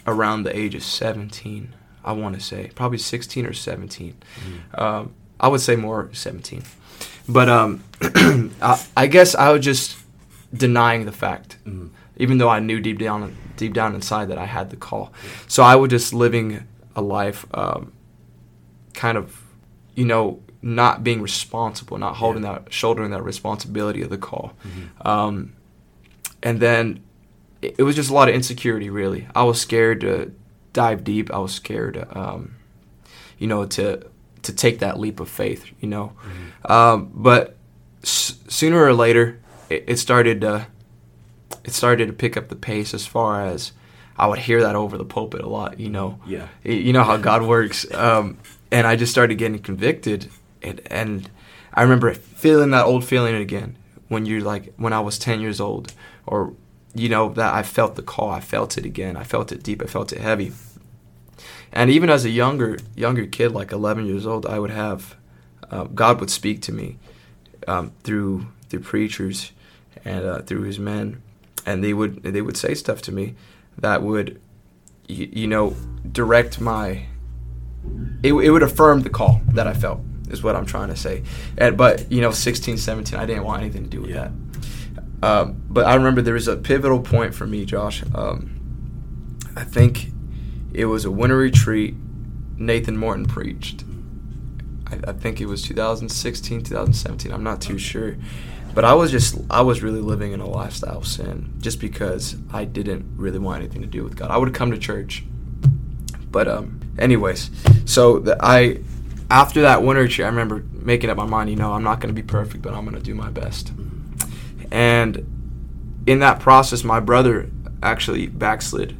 around 0.07 0.43
the 0.45 0.57
age 0.57 0.75
of 0.75 0.83
seventeen. 0.83 1.75
I 2.05 2.13
want 2.13 2.35
to 2.35 2.41
say 2.41 2.71
probably 2.75 2.99
sixteen 2.99 3.47
or 3.47 3.53
seventeen. 3.53 4.15
Mhm. 4.45 4.81
Um, 4.81 5.13
I 5.39 5.49
would 5.49 5.61
say 5.61 5.77
more 5.77 6.09
seventeen, 6.13 6.63
but 7.29 7.49
um, 7.49 7.85
I, 8.63 8.83
I 8.97 9.07
guess 9.07 9.35
I 9.35 9.51
was 9.53 9.65
just 9.65 9.97
denying 10.53 11.05
the 11.07 11.13
fact, 11.13 11.57
Mhm. 11.67 11.91
even 12.17 12.39
though 12.39 12.49
I 12.49 12.61
knew 12.61 12.81
deep 12.81 12.99
down 12.99 13.37
deep 13.57 13.75
down 13.75 13.95
inside 13.95 14.27
that 14.31 14.39
I 14.39 14.47
had 14.47 14.71
the 14.71 14.77
call. 14.77 15.13
So 15.49 15.63
I 15.63 15.77
was 15.77 15.91
just 15.91 16.15
living 16.15 16.67
a 16.97 17.03
life, 17.03 17.45
um, 17.53 17.93
kind 18.95 19.19
of, 19.19 19.43
you 19.95 20.07
know, 20.07 20.41
not 20.63 21.03
being 21.03 21.23
responsible, 21.23 21.97
not 21.99 22.17
holding 22.17 22.43
Yeah. 22.45 22.53
that, 22.65 22.73
shouldering 22.73 23.11
that 23.13 23.23
responsibility 23.25 24.03
of 24.03 24.11
the 24.11 24.19
call. 24.19 24.53
Mhm. 24.65 25.07
Um, 25.07 25.53
and 26.43 26.61
then 26.61 27.01
it, 27.63 27.77
it 27.79 27.83
was 27.83 27.97
just 27.97 28.11
a 28.11 28.15
lot 28.15 28.29
of 28.29 28.35
insecurity, 28.35 28.91
really. 28.91 29.27
I 29.35 29.43
was 29.45 29.61
scared 29.61 30.01
to 30.03 30.33
dive 30.73 31.03
deep. 31.05 31.33
I 31.33 31.39
was 31.39 31.53
scared, 31.53 32.07
um, 32.13 32.53
you 33.39 33.47
know, 33.47 33.65
to 33.67 34.03
to 34.43 34.53
take 34.55 34.79
that 34.79 34.99
leap 34.99 35.21
of 35.21 35.29
faith, 35.29 35.67
you 35.81 35.89
know. 35.89 36.13
Mhm. 36.65 36.71
Um, 36.71 37.11
but 37.15 37.57
s- 38.03 38.37
sooner 38.49 38.83
or 38.83 38.95
later, 38.95 39.39
it, 39.69 39.85
it 39.87 39.99
started 39.99 40.41
to 40.41 40.67
it 41.65 41.73
started 41.75 42.07
to 42.07 42.13
pick 42.15 42.37
up 42.39 42.49
the 42.49 42.57
pace 42.57 42.95
as 42.95 43.07
far 43.07 43.45
as 43.45 43.73
I 44.19 44.27
would 44.27 44.39
hear 44.39 44.63
that 44.63 44.75
over 44.77 44.97
the 44.97 45.05
pulpit 45.05 45.43
a 45.43 45.49
lot, 45.49 45.79
you 45.81 45.91
know. 45.91 46.19
Yeah. 46.27 46.47
You 46.65 46.93
know 46.95 47.05
how 47.05 47.17
God 47.19 47.43
works, 47.43 47.85
um, 47.95 48.39
and 48.71 48.87
I 48.87 48.97
just 48.97 49.13
started 49.13 49.37
getting 49.37 49.59
convicted, 49.59 50.31
and 50.63 50.81
and 50.87 51.31
I 51.75 51.83
remember 51.83 52.13
feeling 52.15 52.71
that 52.71 52.87
old 52.87 53.05
feeling 53.05 53.35
again 53.35 53.77
when 54.09 54.27
you're 54.27 54.41
like 54.41 54.75
when 54.77 54.93
I 54.93 55.01
was 55.01 55.19
ten 55.19 55.41
years 55.41 55.61
old, 55.61 55.93
or 56.27 56.55
you 56.95 57.09
know 57.09 57.31
that 57.31 57.55
I 57.55 57.63
felt 57.63 57.95
the 57.95 58.03
call, 58.03 58.31
I 58.31 58.41
felt 58.41 58.77
it 58.77 58.85
again, 58.85 59.17
I 59.17 59.25
felt 59.25 59.53
it 59.53 59.63
deep, 59.63 59.83
I 59.83 59.87
felt 59.87 60.13
it 60.13 60.21
heavy, 60.21 60.53
and 61.73 61.91
even 61.91 62.11
as 62.11 62.25
a 62.25 62.31
younger 62.31 62.79
younger 62.97 63.27
kid, 63.27 63.53
like 63.53 63.73
eleven 63.73 64.07
years 64.07 64.27
old, 64.27 64.47
I 64.47 64.59
would 64.59 64.71
have 64.71 65.17
uh, 65.71 65.85
God 65.85 66.21
would 66.21 66.31
speak 66.31 66.61
to 66.63 66.73
me 66.73 66.99
um, 67.69 67.93
through 68.03 68.47
through 68.69 68.81
preachers 68.81 69.53
and 70.05 70.25
uh, 70.25 70.43
through 70.43 70.63
His 70.63 70.79
men, 70.79 71.23
and 71.65 71.85
they 71.85 71.93
would 71.93 72.23
they 72.23 72.43
would 72.43 72.57
say 72.57 72.75
stuff 72.75 73.03
to 73.03 73.13
me 73.13 73.35
that 73.79 74.03
would 74.03 74.41
you, 75.07 75.29
you 75.33 75.47
know 75.47 75.75
direct 76.11 76.61
my 76.61 77.07
it, 78.23 78.33
it 78.33 78.51
would 78.51 78.63
affirm 78.63 79.03
the 79.03 79.11
call 79.11 79.41
that 79.53 79.67
I 79.67 79.75
felt 79.75 80.01
is 80.31 80.43
what 80.43 80.57
I'm 80.57 80.67
trying 80.67 80.89
to 80.89 80.97
say. 80.97 81.23
And, 81.59 81.77
but 81.77 82.11
you 82.11 82.21
know 82.21 82.31
16 82.31 82.77
17 82.79 83.19
I 83.19 83.27
didn't 83.27 83.45
want 83.45 83.63
anything 83.63 83.85
to 83.85 83.91
do 83.91 84.01
with 84.03 84.11
Yeah. 84.11 84.31
that. 84.31 84.33
Um, 85.23 85.63
but 85.69 85.85
I 85.87 85.95
remember 85.97 86.23
there 86.23 86.35
was 86.35 86.49
a 86.49 86.57
pivotal 86.57 87.01
point 87.01 87.35
for 87.35 87.47
me, 87.47 87.65
Josh. 87.67 88.03
Um, 88.15 88.57
I 89.55 89.65
think 89.65 90.07
it 90.73 90.87
was 90.87 91.05
a 91.05 91.11
winter 91.11 91.37
retreat. 91.37 91.95
Nathan 92.57 92.97
Morton 92.97 93.27
preached. 93.27 93.85
I, 94.87 95.11
I 95.11 95.13
think 95.13 95.41
it 95.41 95.47
was 95.47 95.63
2016, 95.63 96.63
2017. 96.63 97.33
I'm 97.33 97.43
not 97.43 97.61
too 97.61 97.77
sure, 97.79 98.17
but 98.75 98.85
I 98.85 98.95
was 98.95 99.11
just 99.11 99.37
I 99.51 99.61
was 99.61 99.83
really 99.83 100.01
living 100.01 100.33
in 100.33 100.41
a 100.41 100.49
lifestyle 100.49 100.99
of 100.99 101.07
sin 101.07 101.53
just 101.59 101.81
because 101.81 102.37
I 102.53 102.65
didn't 102.65 103.05
really 103.17 103.39
want 103.39 103.63
anything 103.63 103.83
to 103.83 103.89
do 103.89 104.03
with 104.05 104.17
God. 104.17 104.31
I 104.31 104.39
would 104.39 104.55
come 104.55 104.71
to 104.71 104.79
church, 104.79 105.23
but 106.31 106.49
um, 106.49 106.81
anyways, 106.99 107.51
so 107.85 108.21
the, 108.21 108.37
I 108.41 108.81
after 109.31 109.63
that 109.63 109.83
winter 109.83 110.09
I 110.23 110.27
remember 110.27 110.65
making 110.73 111.09
up 111.11 111.17
my 111.17 111.27
mind. 111.27 111.51
You 111.51 111.57
know, 111.57 111.73
I'm 111.73 111.85
not 111.85 112.01
going 112.01 112.15
to 112.15 112.21
be 112.21 112.27
perfect, 112.27 112.63
but 112.63 112.75
I'm 112.75 112.85
going 112.85 112.97
to 112.97 113.03
do 113.03 113.15
my 113.15 113.31
best. 113.31 113.73
And 114.71 116.03
in 116.07 116.19
that 116.21 116.41
process, 116.41 116.85
my 116.85 117.01
brother 117.01 117.51
actually 117.83 118.27
backslid 118.27 118.97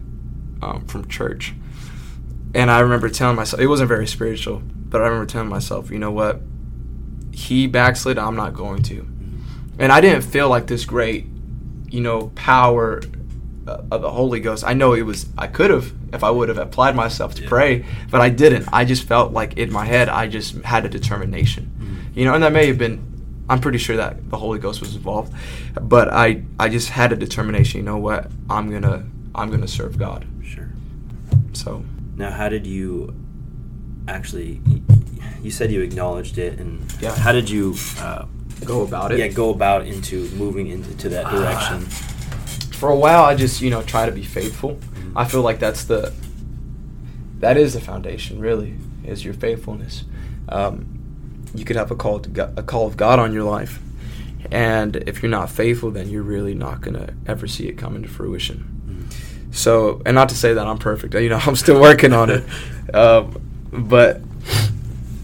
um, 0.63 0.85
from 0.87 1.09
church. 1.09 1.55
And 2.55 2.71
I 2.71 2.81
remember 2.81 3.09
telling 3.09 3.37
myself, 3.37 3.61
it 3.61 3.67
wasn't 3.67 3.89
very 3.89 4.07
spiritual, 4.07 4.63
but 4.65 5.01
I 5.01 5.05
remember 5.05 5.27
telling 5.27 5.49
myself, 5.49 5.91
you 5.91 5.99
know 5.99 6.11
what? 6.11 6.41
He 7.33 7.67
backslid, 7.67 8.19
I'm 8.19 8.37
not 8.37 8.55
going 8.55 8.83
to. 8.85 9.07
And 9.79 9.93
I 9.93 10.01
didn't 10.01 10.23
feel 10.23 10.49
like 10.49 10.67
this 10.67 10.85
great, 10.85 11.27
you 11.89 12.01
know, 12.01 12.29
power 12.35 13.01
of 13.91 14.03
the 14.03 14.11
Holy 14.11 14.41
Ghost. 14.41 14.65
I 14.67 14.75
know 14.75 14.93
it 14.95 15.03
was, 15.03 15.27
I 15.39 15.47
could 15.47 15.71
have 15.71 15.93
if 16.13 16.23
I 16.25 16.31
would 16.31 16.49
have 16.49 16.59
applied 16.59 16.95
myself 16.97 17.35
to 17.37 17.43
Yeah. 17.43 17.49
pray, 17.49 17.85
but 18.11 18.21
I 18.21 18.29
didn't. 18.29 18.69
I 18.73 18.85
just 18.85 19.05
felt 19.05 19.33
like 19.33 19.57
in 19.59 19.71
my 19.73 19.85
head, 19.85 20.09
I 20.09 20.27
just 20.29 20.57
had 20.65 20.85
a 20.85 20.89
determination. 20.89 21.71
Mhm. 21.81 22.17
You 22.17 22.25
know, 22.25 22.35
and 22.35 22.43
that 22.43 22.53
may 22.53 22.67
have 22.67 22.79
been, 22.79 23.01
I'm 23.49 23.61
pretty 23.61 23.79
sure 23.79 23.97
that 23.97 24.31
the 24.31 24.37
Holy 24.37 24.59
Ghost 24.59 24.81
was 24.81 24.95
involved, 24.97 25.33
but 25.81 26.13
I, 26.13 26.43
I 26.59 26.69
just 26.69 26.89
had 26.91 27.13
a 27.13 27.17
determination. 27.17 27.79
You 27.81 27.85
know 27.85 27.99
what? 27.99 28.31
I'm 28.49 28.71
gonna, 28.71 29.05
I'm 29.35 29.51
gonna 29.51 29.69
serve 29.69 29.99
God. 29.99 30.25
Sure. 30.45 30.69
So 31.53 31.85
Now, 32.17 32.31
how 32.31 32.49
did 32.49 32.67
you 32.67 33.15
actually? 34.09 34.61
You 35.43 35.51
said 35.51 35.71
you 35.73 35.81
acknowledged 35.81 36.37
it, 36.39 36.59
and 36.59 36.83
Yeah. 37.01 37.15
how 37.17 37.33
did 37.33 37.49
you? 37.49 37.77
Uh, 38.01 38.25
go 38.65 38.83
about 38.83 39.11
it. 39.13 39.19
yeah, 39.19 39.29
go 39.29 39.49
about 39.51 39.87
into 39.87 40.29
moving 40.37 40.67
into 40.67 40.93
to 40.99 41.09
that 41.09 41.25
Ah. 41.27 41.31
direction. 41.31 41.87
For 42.81 42.89
a 42.89 42.97
while 42.97 43.23
i 43.25 43.35
just 43.35 43.61
you 43.61 43.71
know 43.71 43.83
try 43.83 44.07
to 44.07 44.13
be 44.13 44.23
faithful 44.23 44.71
Mhm. 44.77 45.13
i 45.15 45.25
feel 45.27 45.43
like 45.43 45.59
that's 45.59 45.85
the 45.85 46.13
that 47.41 47.57
is 47.57 47.75
the 47.75 47.81
foundation 47.81 48.39
really 48.41 48.75
is 49.05 49.25
your 49.25 49.35
faithfulness 49.35 50.05
um, 50.49 50.87
you 51.55 51.65
could 51.65 51.77
have 51.77 51.91
a 51.91 51.97
call 51.97 52.19
to 52.21 52.29
God, 52.29 52.59
a 52.59 52.63
call 52.63 52.87
of 52.87 52.97
god 52.97 53.19
on 53.19 53.33
your 53.33 53.45
life 53.45 53.79
and 54.51 54.97
if 55.07 55.23
you're 55.23 55.31
not 55.31 55.51
faithful 55.51 55.91
then 55.91 56.09
you're 56.09 56.23
really 56.37 56.55
not 56.55 56.81
going 56.81 56.95
to 56.95 57.13
ever 57.27 57.47
see 57.47 57.69
it 57.69 57.77
come 57.77 57.95
into 57.97 58.09
fruition 58.09 58.59
Mhm. 58.89 59.55
so 59.55 60.01
and 60.07 60.15
not 60.15 60.29
to 60.31 60.35
say 60.35 60.55
that 60.55 60.67
i'm 60.67 60.79
perfect 60.79 61.13
you 61.15 61.29
know 61.29 61.41
i'm 61.47 61.57
still 61.57 61.81
working 61.81 62.13
on 62.15 62.31
it 62.31 62.43
um, 62.95 63.35
but 63.73 64.21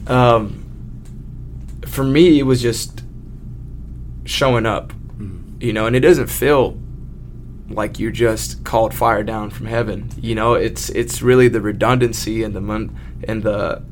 um, 0.06 0.62
for 1.86 2.04
me 2.04 2.38
it 2.38 2.42
was 2.44 2.60
just 2.62 3.02
showing 4.24 4.66
up 4.66 4.92
Mhm. 5.18 5.62
you 5.62 5.72
know 5.72 5.86
and 5.86 5.96
it 5.96 6.00
doesn't 6.00 6.28
feel 6.28 6.76
like 7.68 7.98
you 7.98 8.10
just 8.12 8.62
called 8.64 8.94
fire 8.94 9.22
down 9.24 9.50
from 9.50 9.66
heaven. 9.66 10.10
You 10.20 10.34
know 10.34 10.54
it's 10.54 10.88
it's 10.90 11.22
really 11.22 11.48
the 11.48 11.60
redundancy 11.60 12.42
and 12.42 12.54
the 12.54 12.60
mon- 12.60 12.96
and 13.26 13.42
the 13.42 13.82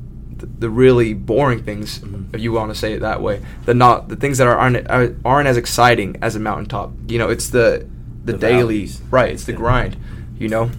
the 0.59 0.69
really 0.69 1.15
boring 1.15 1.63
things 1.63 2.03
if 2.33 2.41
you 2.41 2.53
want 2.53 2.71
to 2.73 2.75
say 2.79 2.93
it 2.93 3.01
that 3.01 3.23
way. 3.23 3.41
The 3.65 3.75
not 3.75 4.09
the 4.09 4.17
things 4.17 4.39
that 4.39 4.47
are 4.47 4.57
aren't 4.57 4.89
are- 4.91 5.15
aren't 5.25 5.49
as 5.49 5.57
exciting 5.57 6.17
as 6.23 6.37
a 6.37 6.41
mountaintop. 6.41 6.93
You 7.09 7.19
know 7.19 7.29
it's 7.31 7.49
the 7.51 7.87
the, 8.25 8.33
The 8.33 8.39
daily 8.39 8.63
valleys. 8.87 9.03
right 9.11 9.31
it's 9.31 9.45
the 9.45 9.53
Yeah. 9.53 9.59
grind 9.59 9.97
you 10.39 10.49
know? 10.49 10.71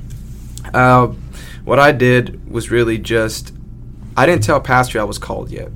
Uh, 0.74 1.08
what 1.64 1.80
i 1.80 1.92
did 1.92 2.52
was 2.52 2.70
really 2.72 2.98
just 2.98 3.54
i 4.18 4.25
didn't 4.25 4.44
tell 4.44 4.60
pastor 4.60 5.00
i 5.00 5.04
was 5.04 5.18
called 5.18 5.50
yet. 5.52 5.70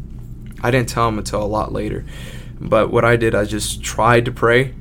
I 0.61 0.71
didn't 0.71 0.89
tell 0.89 1.07
him 1.07 1.17
until 1.17 1.41
a 1.41 1.47
lot 1.47 1.71
later. 1.71 2.05
But 2.59 2.91
what 2.91 3.05
i 3.05 3.15
did 3.15 3.33
i 3.35 3.45
just 3.45 3.83
tried 3.83 4.25
to 4.25 4.31
pray 4.31 4.73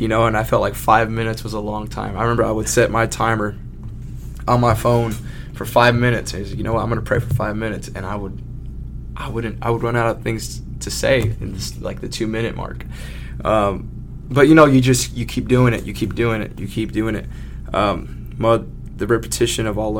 you 0.00 0.08
know 0.08 0.26
and 0.26 0.34
i 0.36 0.42
felt 0.42 0.62
like 0.62 0.74
five 0.74 1.10
minutes 1.10 1.44
was 1.44 1.52
a 1.52 1.60
long 1.60 1.86
time. 1.86 2.16
I 2.16 2.22
remember 2.22 2.44
i 2.44 2.50
would 2.50 2.68
set 2.68 2.90
my 2.90 3.06
timer 3.06 3.56
on 4.48 4.60
my 4.60 4.74
phone 4.74 5.12
for 5.54 5.66
five 5.66 5.94
minutes. 5.94 6.32
And 6.32 6.46
you 6.46 6.64
know 6.64 6.72
what? 6.72 6.82
I'm 6.82 6.88
gonna 6.88 7.02
pray 7.02 7.20
for 7.20 7.32
five 7.34 7.54
minutes. 7.54 7.88
And 7.94 8.06
i 8.06 8.16
would 8.16 8.42
i 9.16 9.28
wouldn't 9.28 9.58
i 9.62 9.68
would 9.70 9.82
run 9.82 9.96
out 9.96 10.16
of 10.16 10.22
things 10.22 10.62
to 10.80 10.90
say 10.90 11.20
in 11.20 11.52
this 11.52 11.78
like 11.80 12.00
the 12.00 12.08
two 12.08 12.26
minute 12.26 12.56
mark. 12.56 12.86
Um, 13.44 13.90
but 14.30 14.48
you 14.48 14.54
know 14.54 14.64
you 14.64 14.80
just 14.80 15.14
you 15.14 15.26
keep 15.26 15.48
doing 15.48 15.74
it 15.74 15.84
you 15.84 15.92
keep 15.92 16.14
doing 16.14 16.40
it 16.40 16.58
you 16.58 16.66
keep 16.66 16.92
doing 16.92 17.14
it. 17.14 17.26
Um, 17.74 18.34
the 18.96 19.06
repetition 19.06 19.66
of 19.66 19.78
all 19.78 19.98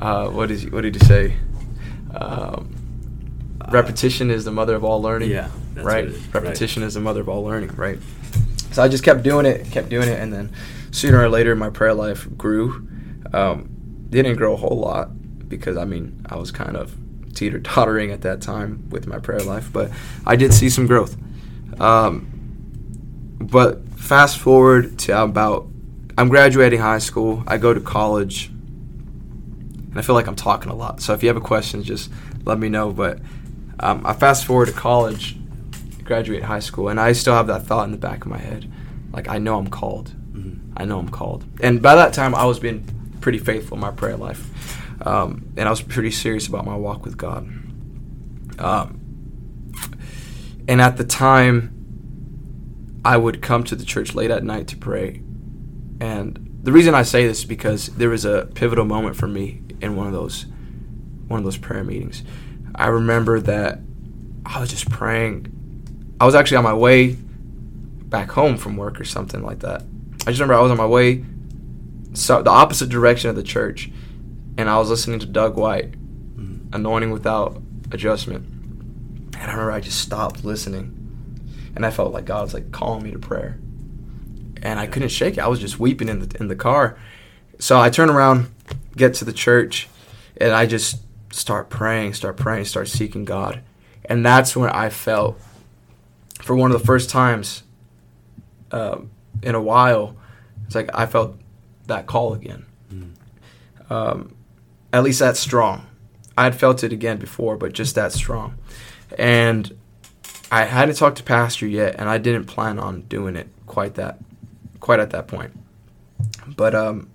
uh, 0.00 0.28
what 0.28 0.50
is 0.50 0.68
what 0.70 0.80
did 0.82 0.96
you 0.96 1.06
say? 1.06 1.36
Um, 2.14 2.74
repetition 3.70 4.30
is 4.30 4.44
the 4.44 4.50
mother 4.50 4.74
of 4.74 4.82
all 4.82 5.00
learning 5.00 5.30
Yeah, 5.30 5.50
right? 5.74 5.84
what 5.84 5.98
it 5.98 6.06
is, 6.08 6.34
repetition 6.34 6.82
is 6.82 6.94
the 6.94 7.00
mother 7.00 7.20
of 7.20 7.28
all 7.28 7.44
learning 7.44 7.70
right 7.76 7.98
so 8.72 8.82
i 8.82 8.88
just 8.88 9.04
kept 9.04 9.22
doing 9.22 9.46
it 9.46 9.70
kept 9.70 9.88
doing 9.88 10.08
it 10.08 10.20
and 10.20 10.32
then 10.32 10.52
sooner 10.96 11.20
or 11.20 11.28
later 11.28 11.54
my 11.54 11.68
prayer 11.68 11.92
life 11.92 12.26
grew. 12.38 12.88
Um, 13.32 13.68
didn't 14.08 14.36
grow 14.36 14.54
a 14.54 14.56
whole 14.56 14.78
lot 14.78 15.10
because 15.48 15.76
i 15.76 15.84
mean 15.84 16.24
i 16.30 16.36
was 16.36 16.50
kind 16.50 16.76
of 16.76 16.94
teeter 17.34 17.60
tottering 17.60 18.10
at 18.12 18.22
that 18.22 18.40
time 18.40 18.88
with 18.88 19.06
my 19.06 19.18
prayer 19.18 19.40
life 19.40 19.70
but 19.72 19.90
i 20.26 20.36
did 20.36 20.54
see 20.54 20.70
some 20.70 20.86
growth. 20.86 21.16
Um, 21.78 22.32
but 23.38 23.86
fast 23.90 24.38
forward 24.38 24.98
to 25.00 25.22
about 25.22 25.68
i'm 26.16 26.28
graduating 26.28 26.80
high 26.80 26.98
school. 26.98 27.44
I 27.46 27.58
go 27.58 27.74
to 27.74 27.80
college 27.80 28.46
and 28.46 29.98
i 29.98 30.02
feel 30.02 30.14
like 30.14 30.28
i'm 30.28 30.36
talking 30.36 30.70
a 30.70 30.74
lot. 30.74 31.02
So 31.02 31.12
if 31.12 31.22
you 31.22 31.28
have 31.28 31.36
a 31.36 31.42
question 31.42 31.82
just 31.82 32.10
let 32.44 32.58
me 32.58 32.68
know. 32.68 32.92
But 32.92 33.18
um, 33.80 34.06
i 34.06 34.14
fast 34.14 34.46
forward 34.46 34.66
to 34.66 34.72
college 34.72 35.36
graduate 36.06 36.42
high 36.44 36.60
school 36.60 36.88
and 36.88 36.98
i 37.00 37.12
still 37.12 37.34
have 37.34 37.46
that 37.48 37.62
thought 37.64 37.84
in 37.84 37.90
the 37.92 37.98
back 37.98 38.24
of 38.24 38.30
my 38.30 38.38
head 38.38 38.70
like 39.12 39.28
i 39.28 39.36
know 39.38 39.58
i'm 39.58 39.66
called 39.68 40.12
Mhm. 40.32 40.58
i 40.76 40.84
know 40.84 40.98
i'm 40.98 41.08
called 41.08 41.44
and 41.60 41.82
by 41.82 41.94
that 41.96 42.12
time 42.14 42.34
i 42.34 42.44
was 42.44 42.58
being 42.58 42.86
pretty 43.20 43.38
faithful 43.38 43.76
in 43.76 43.80
my 43.80 43.90
prayer 43.90 44.16
life 44.16 44.48
um, 45.06 45.46
and 45.56 45.66
i 45.68 45.70
was 45.70 45.82
pretty 45.82 46.10
serious 46.10 46.46
about 46.46 46.64
my 46.64 46.76
walk 46.76 47.04
with 47.04 47.16
god 47.18 47.42
um, 48.58 49.00
and 50.68 50.80
at 50.80 50.96
the 50.96 51.04
time 51.04 51.72
I 53.04 53.16
would 53.16 53.40
come 53.40 53.62
to 53.64 53.76
the 53.76 53.84
church 53.84 54.16
late 54.16 54.32
at 54.32 54.42
night 54.42 54.66
to 54.68 54.76
pray. 54.76 55.22
And 56.00 56.58
the 56.64 56.72
reason 56.72 56.92
I 56.92 57.02
say 57.04 57.24
this 57.24 57.38
is 57.38 57.44
because 57.44 57.86
there 57.88 58.08
was 58.08 58.24
a 58.24 58.48
pivotal 58.54 58.84
moment 58.84 59.14
for 59.14 59.28
me 59.28 59.62
in 59.80 59.94
one 59.94 60.08
of 60.08 60.12
those 60.12 60.46
one 61.28 61.38
of 61.38 61.44
those 61.44 61.56
prayer 61.56 61.84
meetings. 61.84 62.24
I 62.74 62.88
remember 62.88 63.38
that 63.42 63.78
I 64.44 64.58
was 64.58 64.70
just 64.70 64.90
praying. 64.90 65.52
I 66.20 66.26
was 66.26 66.34
actually 66.34 66.58
on 66.58 66.64
my 66.64 66.74
way 66.74 67.16
back 67.16 68.30
home 68.30 68.56
from 68.56 68.76
work 68.76 69.00
or 69.00 69.04
something 69.04 69.42
like 69.42 69.60
that. 69.60 69.82
I 70.26 70.30
just 70.30 70.40
remember 70.40 70.54
I 70.54 70.60
was 70.60 70.70
on 70.70 70.76
my 70.78 70.86
way 70.86 71.24
so 72.14 72.42
the 72.42 72.50
opposite 72.50 72.88
direction 72.88 73.28
of 73.30 73.36
the 73.36 73.42
church 73.42 73.90
and 74.56 74.70
I 74.70 74.78
was 74.78 74.88
listening 74.88 75.18
to 75.20 75.26
Doug 75.26 75.56
White, 75.56 75.92
Mhm. 76.38 76.74
Anointing 76.74 77.10
Without 77.10 77.60
Adjustment. 77.92 78.46
And 79.34 79.36
I 79.36 79.50
remember 79.50 79.70
I 79.72 79.80
just 79.80 80.00
stopped 80.00 80.44
listening 80.44 80.92
and 81.74 81.84
I 81.84 81.90
felt 81.90 82.12
like 82.14 82.24
God 82.24 82.42
was 82.44 82.54
like 82.54 82.72
calling 82.72 83.02
me 83.02 83.10
to 83.10 83.18
prayer, 83.18 83.58
and 84.62 84.80
I 84.80 84.86
couldn't 84.86 85.10
shake 85.10 85.36
it. 85.36 85.40
I 85.40 85.46
was 85.46 85.60
just 85.60 85.78
weeping 85.78 86.08
in 86.08 86.20
the 86.20 86.36
in 86.40 86.48
the 86.48 86.56
car. 86.56 86.96
So 87.58 87.78
I 87.78 87.90
turn 87.90 88.08
around, 88.08 88.46
get 88.96 89.12
to 89.14 89.26
the 89.26 89.32
church, 89.34 89.86
and 90.38 90.52
I 90.52 90.64
just 90.64 91.02
start 91.32 91.68
praying, 91.68 92.14
start 92.14 92.38
praying, 92.38 92.64
start 92.64 92.88
seeking 92.88 93.26
God, 93.26 93.60
and 94.06 94.24
that's 94.24 94.56
when 94.56 94.70
I 94.70 94.88
felt, 94.88 95.38
for 96.46 96.54
one 96.54 96.70
of 96.70 96.78
the 96.80 96.86
first 96.86 97.10
times, 97.10 97.64
um, 98.70 99.10
in 99.42 99.56
a 99.56 99.60
while, 99.60 100.14
it's 100.64 100.76
like 100.76 100.88
I 100.94 101.04
felt 101.06 101.36
that 101.88 102.06
call 102.06 102.34
again. 102.34 102.64
Mhm. 102.92 103.90
Um, 103.90 104.34
at 104.92 105.02
least 105.02 105.18
that 105.18 105.36
strong. 105.36 105.86
I 106.38 106.44
had 106.44 106.54
felt 106.54 106.84
it 106.84 106.92
again 106.92 107.16
before, 107.16 107.56
but 107.56 107.72
just 107.72 107.96
that 107.96 108.12
strong, 108.12 108.54
and 109.18 109.76
I 110.52 110.64
hadn't 110.66 110.94
talked 110.94 111.16
to 111.16 111.24
pastor 111.24 111.66
yet, 111.66 111.96
and 111.98 112.08
I 112.08 112.18
didn't 112.18 112.44
plan 112.44 112.78
on 112.78 113.00
doing 113.08 113.34
it 113.34 113.48
quite 113.66 113.94
that, 113.96 114.20
quite 114.78 115.00
at 115.00 115.10
that 115.10 115.26
point. 115.26 115.50
But 116.46 116.76
um, 116.76 117.08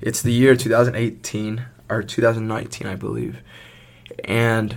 it's 0.00 0.22
the 0.22 0.32
year 0.32 0.54
2018 0.54 1.64
or 1.90 2.04
2019, 2.04 2.86
I 2.86 2.94
believe, 2.94 3.42
and 4.24 4.76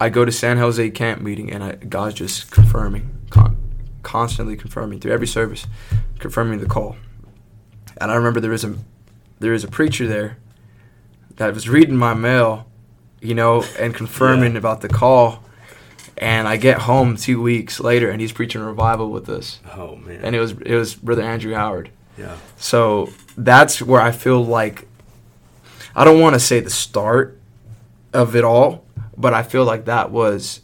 I 0.00 0.08
go 0.08 0.24
to 0.24 0.32
San 0.32 0.56
Jose 0.56 0.90
camp 0.90 1.20
meeting, 1.20 1.52
and 1.52 1.62
I, 1.62 1.72
God's 1.76 2.14
just 2.14 2.50
confirming, 2.50 3.10
con- 3.30 3.56
constantly 4.02 4.56
confirming 4.56 4.98
through 5.00 5.12
every 5.12 5.26
service, 5.26 5.66
confirming 6.18 6.60
the 6.60 6.66
call. 6.66 6.96
And 8.00 8.10
I 8.10 8.14
remember 8.14 8.40
there 8.40 8.50
was 8.50 8.64
a 8.64 8.76
there 9.40 9.52
was 9.52 9.62
a 9.64 9.68
preacher 9.68 10.06
there 10.06 10.38
that 11.36 11.52
was 11.54 11.68
reading 11.68 11.96
my 11.96 12.14
mail, 12.14 12.66
you 13.20 13.34
know, 13.34 13.62
and 13.78 13.94
confirming 13.94 14.52
Yeah. 14.52 14.58
about 14.58 14.80
the 14.80 14.88
call 14.88 15.42
And 16.22 16.46
I 16.46 16.58
get 16.58 16.80
home 16.82 17.16
two 17.16 17.40
weeks 17.40 17.80
later, 17.80 18.10
and 18.10 18.20
he's 18.20 18.32
preaching 18.32 18.60
revival 18.60 19.10
with 19.10 19.28
us, 19.30 19.58
Oh 19.74 19.96
man. 19.96 20.20
and 20.22 20.36
it 20.36 20.40
was 20.40 20.52
it 20.52 20.74
was 20.76 20.94
Brother 20.94 21.22
Andrew 21.22 21.54
Howard. 21.54 21.88
yeah. 22.18 22.36
So 22.58 23.08
that's 23.38 23.80
where 23.80 24.02
I 24.02 24.12
feel 24.12 24.44
like 24.44 24.86
I 25.96 26.04
don't 26.04 26.20
want 26.20 26.34
to 26.34 26.40
say 26.40 26.60
the 26.60 26.68
start 26.70 27.38
of 28.12 28.36
it 28.36 28.44
all, 28.44 28.84
but 29.20 29.34
I 29.34 29.42
feel 29.42 29.64
like 29.64 29.84
that 29.84 30.10
was 30.10 30.60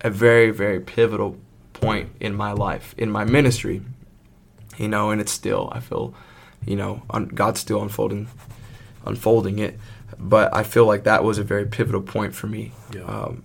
a 0.00 0.10
very 0.10 0.50
very 0.50 0.80
pivotal 0.80 1.36
point 1.72 2.10
in 2.20 2.34
my 2.34 2.52
life, 2.52 2.94
in 2.96 3.10
my 3.10 3.24
ministry. 3.24 3.82
You 4.76 4.88
know, 4.88 5.10
and 5.10 5.20
it's 5.20 5.32
still 5.32 5.68
I 5.72 5.80
feel, 5.80 6.14
you 6.66 6.76
know, 6.76 7.02
un- 7.10 7.28
God's 7.28 7.60
still 7.60 7.82
unfolding 7.82 8.28
unfolding 9.06 9.58
it, 9.58 9.78
but 10.18 10.54
I 10.54 10.62
feel 10.62 10.86
like 10.86 11.04
that 11.04 11.22
was 11.24 11.38
a 11.38 11.44
very 11.44 11.66
pivotal 11.66 12.02
point 12.02 12.34
for 12.34 12.46
me. 12.46 12.72
Yeah. 12.92 13.02
Um, 13.02 13.44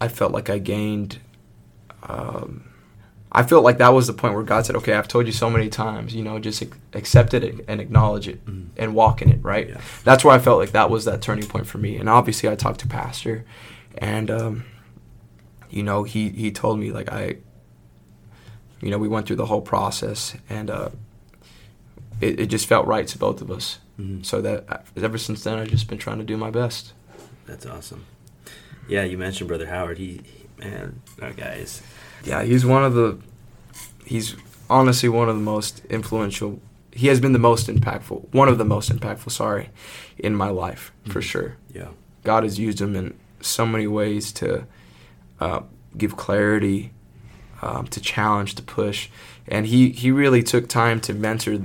I 0.00 0.08
felt 0.08 0.32
like 0.32 0.50
I 0.50 0.58
gained 0.58 1.18
um, 2.02 2.68
I 3.38 3.42
felt 3.42 3.62
like 3.64 3.76
that 3.78 3.90
was 3.92 4.06
the 4.06 4.14
point 4.14 4.32
where 4.34 4.42
God 4.42 4.64
said, 4.64 4.76
"Okay, 4.76 4.94
I've 4.94 5.08
told 5.08 5.26
you 5.26 5.32
so 5.32 5.50
many 5.50 5.68
times, 5.68 6.14
you 6.14 6.22
know, 6.24 6.38
just 6.38 6.62
ac- 6.62 6.72
accept 6.94 7.34
it 7.34 7.64
and 7.68 7.80
acknowledge 7.82 8.26
it 8.28 8.44
Mhm. 8.46 8.68
and 8.78 8.94
walk 8.94 9.20
in 9.20 9.30
it." 9.30 9.40
Right. 9.42 9.68
Yeah. 9.68 9.80
That's 10.04 10.24
where 10.24 10.34
I 10.34 10.38
felt 10.38 10.58
like 10.58 10.72
that 10.72 10.88
was 10.90 11.04
that 11.04 11.20
turning 11.20 11.46
point 11.46 11.66
for 11.66 11.76
me. 11.78 11.96
And 11.98 12.08
obviously, 12.08 12.48
I 12.48 12.54
talked 12.54 12.80
to 12.80 12.88
Pastor, 12.88 13.44
and 13.98 14.30
um, 14.30 14.64
you 15.70 15.82
know, 15.82 16.02
he 16.04 16.30
he 16.30 16.50
told 16.50 16.78
me 16.78 16.90
like 16.90 17.12
I, 17.12 17.36
you 18.80 18.90
know, 18.90 18.98
we 18.98 19.06
went 19.08 19.26
through 19.26 19.36
the 19.36 19.46
whole 19.46 19.60
process, 19.60 20.34
and 20.48 20.70
uh, 20.70 20.88
it 22.22 22.40
it 22.40 22.46
just 22.46 22.66
felt 22.66 22.86
right 22.86 23.06
to 23.08 23.18
both 23.18 23.42
of 23.42 23.50
us. 23.50 23.80
Mhm. 24.00 24.24
So 24.24 24.40
that 24.40 24.64
uh, 24.68 24.78
ever 24.96 25.18
since 25.18 25.44
then, 25.44 25.58
I've 25.58 25.68
just 25.68 25.88
been 25.88 25.98
trying 25.98 26.18
to 26.18 26.24
do 26.24 26.36
my 26.38 26.50
best. 26.50 26.92
That's 27.46 27.66
awesome. 27.66 28.04
Yeah, 28.88 29.04
you 29.04 29.18
mentioned 29.18 29.48
Brother 29.48 29.66
Howard. 29.66 29.98
He, 29.98 30.20
he 30.24 30.46
man, 30.58 31.00
that 31.18 31.36
guy 31.36 31.54
is. 31.54 31.82
Yeah, 32.24 32.42
he's 32.42 32.64
one 32.66 32.84
of 32.84 32.94
the. 32.94 33.18
He's 34.04 34.36
honestly 34.70 35.08
one 35.08 35.28
of 35.28 35.36
the 35.36 35.42
most 35.42 35.82
influential. 35.90 36.60
He 36.92 37.08
has 37.08 37.20
been 37.20 37.32
the 37.32 37.38
most 37.38 37.68
impactful. 37.68 38.32
One 38.32 38.48
of 38.48 38.58
the 38.58 38.64
most 38.64 38.90
impactful. 38.90 39.30
Sorry, 39.30 39.70
in 40.18 40.34
my 40.34 40.48
life 40.48 40.92
for 41.08 41.20
Mhm. 41.20 41.24
sure. 41.24 41.56
Yeah. 41.74 41.88
God 42.24 42.42
has 42.42 42.58
used 42.58 42.80
him 42.80 42.96
in 42.96 43.14
so 43.40 43.66
many 43.66 43.86
ways 43.86 44.32
to 44.32 44.66
uh, 45.38 45.60
give 45.98 46.16
clarity, 46.16 46.92
um, 47.62 47.86
to 47.88 48.00
challenge, 48.00 48.54
to 48.54 48.62
push, 48.62 49.08
and 49.46 49.66
he 49.66 49.90
he 49.90 50.10
really 50.10 50.42
took 50.42 50.66
time 50.68 50.98
to 51.00 51.12
mentor 51.12 51.58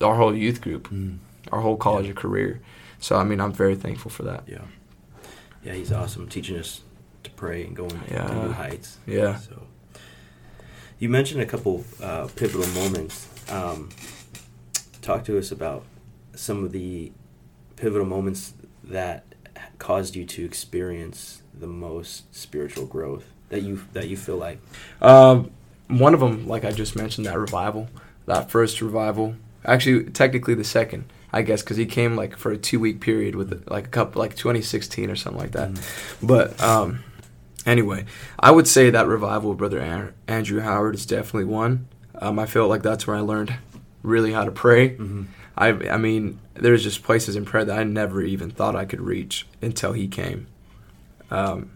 our 0.00 0.16
whole 0.16 0.34
youth 0.34 0.60
group, 0.60 0.88
Mm. 0.90 1.18
our 1.52 1.60
whole 1.60 1.76
college 1.76 2.06
and 2.06 2.16
career. 2.16 2.60
So 2.98 3.16
I 3.16 3.24
mean, 3.24 3.40
I'm 3.40 3.52
very 3.52 3.76
thankful 3.76 4.10
for 4.10 4.24
that. 4.24 4.42
Yeah. 4.48 4.62
Yeah, 5.64 5.74
he's 5.74 5.92
awesome, 5.92 6.26
teaching 6.28 6.58
us 6.58 6.80
to 7.22 7.30
pray 7.30 7.64
and 7.64 7.76
going 7.76 7.90
to 7.90 7.96
Yeah. 8.10 8.26
new 8.46 8.52
heights. 8.52 8.98
Yeah. 9.06 9.36
So, 9.36 9.62
you 11.02 11.08
mentioned 11.08 11.42
a 11.42 11.46
couple 11.46 11.84
uh, 12.00 12.28
pivotal 12.36 12.64
moments. 12.80 13.28
Um, 13.50 13.88
talk 15.00 15.24
to 15.24 15.36
us 15.36 15.50
about 15.50 15.82
some 16.36 16.62
of 16.62 16.70
the 16.70 17.10
pivotal 17.74 18.06
moments 18.06 18.54
that 18.84 19.24
caused 19.80 20.14
you 20.14 20.24
to 20.24 20.44
experience 20.44 21.42
the 21.52 21.66
most 21.66 22.32
spiritual 22.32 22.86
growth 22.86 23.24
that 23.48 23.62
you 23.62 23.84
that 23.94 24.08
you 24.08 24.16
feel 24.16 24.36
like. 24.36 24.60
Um, 25.00 25.50
one 25.88 26.14
of 26.14 26.20
them, 26.20 26.46
like 26.46 26.64
I 26.64 26.70
just 26.70 26.94
mentioned, 26.94 27.26
that 27.26 27.36
revival, 27.36 27.88
that 28.26 28.48
first 28.48 28.80
revival. 28.80 29.34
Actually, 29.64 30.04
technically 30.04 30.54
the 30.54 30.62
second, 30.62 31.06
I 31.32 31.42
guess, 31.42 31.62
because 31.62 31.78
he 31.78 31.86
came 31.86 32.14
like 32.14 32.36
for 32.36 32.52
a 32.52 32.56
two 32.56 32.78
week 32.78 33.00
period 33.00 33.34
with 33.34 33.68
like 33.68 33.86
a 33.86 33.90
couple, 33.90 34.20
like 34.20 34.36
2016 34.36 35.10
or 35.10 35.16
something 35.16 35.42
like 35.42 35.50
that. 35.50 35.72
Mm. 35.72 35.82
But 36.22 36.62
um, 36.62 37.02
anyway, 37.66 38.04
I 38.38 38.50
would 38.50 38.66
say 38.68 38.90
that 38.90 39.06
revival 39.06 39.50
with 39.50 39.58
Brother 39.58 39.78
An- 39.80 40.14
Andrew 40.28 40.60
Howard 40.60 40.94
is 40.94 41.06
definitely 41.06 41.44
one. 41.44 41.88
Um, 42.14 42.38
I 42.38 42.46
feel 42.46 42.68
like 42.68 42.82
that's 42.82 43.06
where 43.06 43.16
I 43.16 43.20
learned 43.20 43.54
really 44.02 44.32
how 44.32 44.44
to 44.44 44.50
pray. 44.52 44.96
Mhm. 44.96 45.26
I, 45.56 45.68
I 45.68 45.96
mean, 45.98 46.38
there's 46.54 46.82
just 46.82 47.02
places 47.02 47.36
in 47.36 47.44
prayer 47.44 47.64
that 47.64 47.78
I 47.78 47.84
never 47.84 48.22
even 48.22 48.50
thought 48.50 48.74
I 48.74 48.84
could 48.84 49.00
reach 49.00 49.46
until 49.60 49.92
he 49.92 50.08
came. 50.08 50.46
Um, 51.30 51.70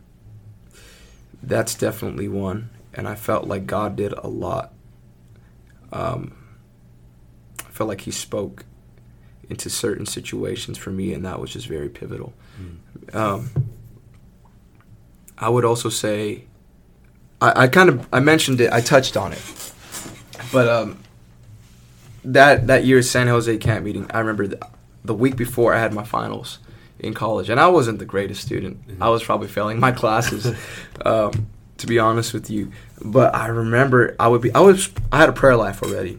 that's 1.42 1.74
definitely 1.74 2.28
one, 2.28 2.70
and 2.94 3.06
I 3.06 3.14
felt 3.14 3.46
like 3.46 3.66
God 3.66 3.96
did 3.96 4.12
a 4.12 4.26
lot. 4.26 4.72
Um, 5.92 6.32
I 7.60 7.70
felt 7.70 7.88
like 7.88 8.02
He 8.02 8.10
spoke 8.10 8.64
into 9.48 9.70
certain 9.70 10.06
situations 10.06 10.76
for 10.78 10.90
me, 10.90 11.12
and 11.12 11.24
that 11.24 11.38
was 11.40 11.50
just 11.52 11.66
very 11.68 11.88
pivotal. 11.88 12.32
Mm. 12.60 13.14
Um, 13.14 13.50
I 15.38 15.48
would 15.48 15.64
also 15.64 15.88
say, 15.88 16.44
I, 17.40 17.64
I 17.64 17.68
kind 17.68 17.88
of 17.88 18.08
I 18.12 18.20
mentioned 18.20 18.60
it, 18.60 18.72
I 18.72 18.80
touched 18.80 19.16
on 19.16 19.32
it, 19.32 19.72
but 20.52 20.68
um, 20.68 20.98
that 22.24 22.66
that 22.66 22.84
year's 22.84 23.10
San 23.10 23.26
Jose 23.28 23.56
camp 23.58 23.84
meeting, 23.84 24.10
I 24.12 24.18
remember 24.20 24.46
the, 24.46 24.66
the 25.04 25.14
week 25.14 25.36
before 25.36 25.74
I 25.74 25.78
had 25.78 25.92
my 25.92 26.04
finals 26.04 26.58
in 26.98 27.12
college, 27.14 27.50
and 27.50 27.60
I 27.60 27.68
wasn't 27.68 27.98
the 27.98 28.04
greatest 28.06 28.42
student. 28.42 28.86
Mhm. 28.88 28.96
I 29.00 29.10
was 29.10 29.22
probably 29.22 29.48
failing 29.48 29.78
my 29.78 29.92
classes, 29.92 30.46
um, 31.04 31.46
to 31.78 31.86
be 31.86 31.98
honest 31.98 32.32
with 32.32 32.48
you. 32.50 32.72
But 33.04 33.34
I 33.34 33.48
remember 33.48 34.16
I 34.18 34.28
would 34.28 34.40
be 34.40 34.52
I 34.54 34.60
was 34.60 34.90
I 35.12 35.18
had 35.18 35.28
a 35.28 35.32
prayer 35.32 35.56
life 35.56 35.82
already. 35.82 36.18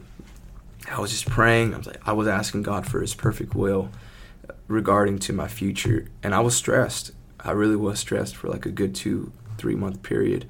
I 0.89 1.01
was 1.01 1.10
just 1.12 1.27
praying. 1.27 1.73
I 1.73 1.77
was 1.80 1.88
like 1.88 2.08
I 2.08 2.13
was 2.13 2.27
asking 2.27 2.62
God 2.63 2.86
for 2.86 3.01
His 3.01 3.15
perfect 3.15 3.56
will 3.56 3.89
regarding 4.67 5.17
to 5.17 5.34
my 5.34 5.47
future, 5.47 6.08
and 6.21 6.36
I 6.36 6.39
was 6.41 6.56
stressed. 6.56 7.12
I 7.47 7.51
really 7.51 7.75
was 7.75 7.99
stressed 7.99 8.36
for 8.36 8.47
like 8.49 8.65
a 8.65 8.71
good 8.71 8.93
two 8.95 9.31
three 9.57 9.75
month 9.75 10.03
period 10.03 10.45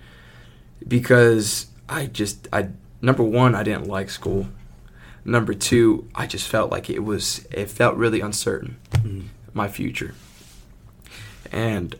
because 0.87 1.67
I 1.87 2.05
just 2.07 2.47
I 2.51 2.69
number 3.01 3.23
one 3.23 3.55
I 3.55 3.63
didn't 3.63 3.87
like 3.87 4.09
school. 4.09 4.47
Number 5.25 5.53
two, 5.53 6.07
I 6.15 6.25
just 6.25 6.47
felt 6.47 6.71
like 6.71 6.89
it 6.89 7.03
was 7.03 7.45
it 7.51 7.69
felt 7.69 7.95
really 7.95 8.21
uncertain 8.21 8.77
Mm. 8.93 9.25
my 9.53 9.67
future. 9.67 10.13
And 11.51 11.95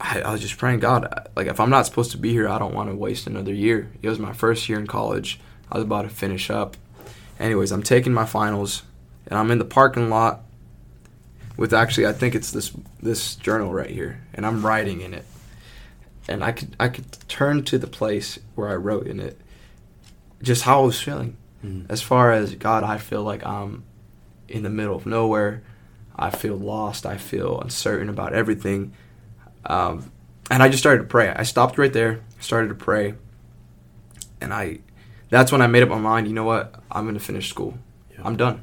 I, 0.00 0.20
I 0.22 0.32
was 0.32 0.40
just 0.40 0.58
praying, 0.58 0.80
God, 0.80 1.28
like 1.36 1.46
if 1.46 1.60
I'm 1.60 1.70
not 1.70 1.86
supposed 1.86 2.10
to 2.12 2.18
be 2.18 2.30
here, 2.30 2.48
I 2.48 2.58
don't 2.58 2.74
want 2.74 2.90
to 2.90 2.96
waste 2.96 3.26
another 3.26 3.52
year. 3.54 3.90
It 4.02 4.08
was 4.08 4.18
my 4.18 4.32
first 4.32 4.68
year 4.68 4.78
in 4.78 4.86
college. 4.86 5.40
I 5.70 5.76
was 5.76 5.84
about 5.84 6.02
to 6.02 6.08
finish 6.08 6.50
up. 6.50 6.76
Anyways, 7.38 7.72
I'm 7.72 7.82
taking 7.82 8.12
my 8.12 8.26
finals, 8.26 8.82
and 9.26 9.38
I'm 9.38 9.50
in 9.50 9.58
the 9.58 9.64
parking 9.64 10.10
lot 10.10 10.42
with 11.56 11.72
actually 11.72 12.06
I 12.06 12.12
think 12.12 12.34
it's 12.34 12.50
this 12.50 12.72
this 13.00 13.34
journal 13.36 13.72
right 13.72 13.90
here, 13.90 14.20
and 14.34 14.46
I'm 14.46 14.64
writing 14.64 15.00
in 15.00 15.14
it. 15.14 15.24
And 16.28 16.44
I 16.44 16.52
could 16.52 16.76
I 16.78 16.88
could 16.88 17.10
turn 17.28 17.64
to 17.64 17.78
the 17.78 17.86
place 17.86 18.38
where 18.54 18.68
I 18.68 18.74
wrote 18.76 19.06
in 19.06 19.18
it, 19.20 19.40
just 20.42 20.62
how 20.62 20.82
I 20.82 20.86
was 20.86 21.00
feeling 21.00 21.36
Mm. 21.64 21.86
as 21.88 22.02
far 22.02 22.32
as 22.32 22.56
God, 22.56 22.82
I 22.82 22.98
feel 22.98 23.22
like 23.22 23.46
I'm 23.46 23.84
in 24.48 24.64
the 24.64 24.68
middle 24.68 24.96
of 24.96 25.06
nowhere. 25.06 25.62
I 26.16 26.30
feel 26.30 26.56
lost. 26.56 27.06
I 27.06 27.16
feel 27.18 27.60
uncertain 27.60 28.08
about 28.08 28.32
everything. 28.32 28.94
Um, 29.64 30.10
and 30.50 30.60
I 30.60 30.68
just 30.68 30.82
started 30.82 31.02
to 31.02 31.08
pray. 31.08 31.28
I 31.28 31.44
stopped 31.44 31.78
right 31.78 31.92
there, 31.92 32.18
started 32.40 32.66
to 32.70 32.74
pray. 32.74 33.14
And 34.40 34.52
I, 34.52 34.80
that's 35.30 35.52
when 35.52 35.62
I 35.62 35.68
made 35.68 35.84
up 35.84 35.88
my 35.88 35.98
mind, 35.98 36.26
you 36.26 36.34
know 36.34 36.42
what? 36.42 36.74
I'm 36.90 37.04
going 37.04 37.14
to 37.14 37.20
finish 37.20 37.48
school. 37.48 37.78
Yeah. 38.10 38.22
I'm 38.24 38.36
done. 38.36 38.62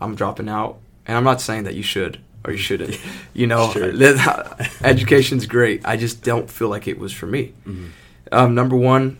I'm 0.00 0.14
dropping 0.14 0.48
out. 0.48 0.78
And 1.06 1.16
I'm 1.16 1.24
not 1.24 1.40
saying 1.40 1.64
that 1.64 1.74
you 1.74 1.82
should 1.82 2.18
or 2.44 2.52
you 2.52 2.58
shouldn't. 2.58 2.98
You 3.34 3.46
know, 3.48 3.70
Sure. 3.72 3.90
education's 4.84 5.46
great. 5.46 5.82
I 5.84 5.96
just 5.96 6.22
don't 6.22 6.48
feel 6.50 6.68
like 6.68 6.86
it 6.86 6.98
was 6.98 7.12
for 7.12 7.26
me. 7.26 7.52
Mhm. 7.66 7.88
Um, 8.32 8.54
number 8.54 8.76
one, 8.76 9.18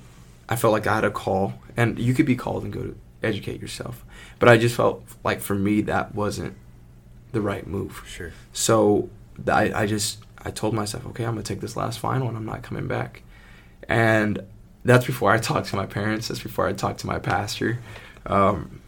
I 0.48 0.56
felt 0.56 0.72
like 0.72 0.86
I 0.86 0.94
had 0.94 1.04
a 1.04 1.10
call, 1.10 1.54
and 1.76 1.98
you 1.98 2.14
could 2.14 2.26
be 2.26 2.36
called 2.36 2.62
and 2.64 2.72
go 2.72 2.82
to 2.82 2.96
educate 3.22 3.60
yourself. 3.60 4.04
But 4.38 4.48
I 4.48 4.56
just 4.56 4.74
felt 4.76 5.02
like 5.24 5.40
for 5.40 5.54
me 5.54 5.80
that 5.82 6.14
wasn't 6.14 6.54
the 7.32 7.40
right 7.40 7.66
move. 7.66 8.02
Sure. 8.06 8.32
So 8.52 9.08
I, 9.48 9.72
I 9.82 9.86
just 9.86 10.18
I 10.44 10.50
told 10.50 10.74
myself, 10.74 11.04
okay, 11.06 11.24
I'm 11.24 11.32
gonna 11.32 11.42
take 11.42 11.60
this 11.60 11.76
last 11.76 11.98
final, 11.98 12.28
and 12.28 12.36
I'm 12.36 12.46
not 12.46 12.62
coming 12.62 12.86
back. 12.86 13.22
And 13.88 14.40
that's 14.84 15.06
before 15.06 15.32
I 15.32 15.38
talked 15.38 15.68
to 15.68 15.76
my 15.76 15.86
parents. 15.86 16.28
That's 16.28 16.42
before 16.42 16.68
I 16.68 16.72
talked 16.72 17.00
to 17.00 17.06
my 17.06 17.18
pastor. 17.18 17.78
Um, 18.26 18.80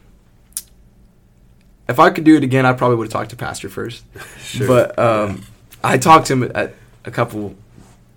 if 1.89 1.99
I 1.99 2.11
could 2.11 2.25
do 2.25 2.37
it 2.37 2.43
again, 2.45 2.67
I 2.67 2.73
probably 2.73 2.97
would 2.97 3.07
have 3.07 3.13
talked 3.13 3.31
to 3.31 3.37
pastor 3.37 3.69
first. 3.69 4.05
Sure. 4.41 4.67
But 4.69 4.99
um, 4.99 5.43
I 5.83 5.99
talked 5.99 6.27
to 6.29 6.35
him 6.35 6.51
at 6.55 6.75
a 7.05 7.11
couple 7.11 7.57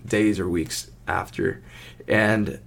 days 0.05 0.39
or 0.39 0.47
weeks 0.47 0.89
after, 1.07 1.61
and 2.07 2.59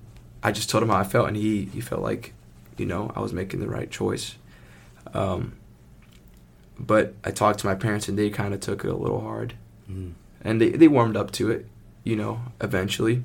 I 0.43 0.51
just 0.53 0.69
told 0.69 0.83
him 0.83 0.89
how 0.91 0.97
I 0.99 1.05
felt, 1.05 1.29
and 1.29 1.37
he 1.37 1.67
he 1.67 1.81
felt 1.81 2.03
like, 2.03 2.33
you 2.77 2.85
know, 2.87 3.13
I 3.15 3.21
was 3.21 3.33
making 3.33 3.61
the 3.61 3.69
right 3.69 3.89
choice. 3.91 4.35
Um, 5.15 5.55
but 6.79 7.15
I 7.25 7.31
talked 7.31 7.61
to 7.61 7.67
my 7.67 7.75
parents, 7.77 8.09
and 8.09 8.19
they 8.19 8.31
kind 8.31 8.53
of 8.53 8.61
took 8.61 8.85
it 8.85 8.89
a 8.91 8.97
little 8.97 9.21
hard, 9.21 9.55
Mm. 9.91 10.13
and 10.43 10.61
they 10.61 10.71
they 10.71 10.89
warmed 10.89 11.17
up 11.17 11.31
to 11.33 11.51
it, 11.51 11.67
you 12.05 12.17
know, 12.17 12.41
eventually. 12.61 13.23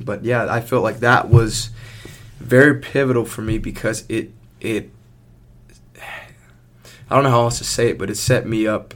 But 0.00 0.24
yeah, 0.24 0.46
I 0.52 0.60
felt 0.60 0.82
like 0.82 1.00
that 1.00 1.28
was 1.28 1.70
very 2.40 2.80
pivotal 2.80 3.24
for 3.24 3.42
me 3.42 3.58
because 3.58 4.04
it 4.08 4.32
it 4.60 4.90
I 7.12 7.14
don't 7.14 7.24
know 7.24 7.30
how 7.30 7.42
else 7.42 7.58
to 7.58 7.64
say 7.64 7.90
it, 7.90 7.98
but 7.98 8.08
it 8.08 8.16
set 8.16 8.46
me 8.46 8.66
up 8.66 8.94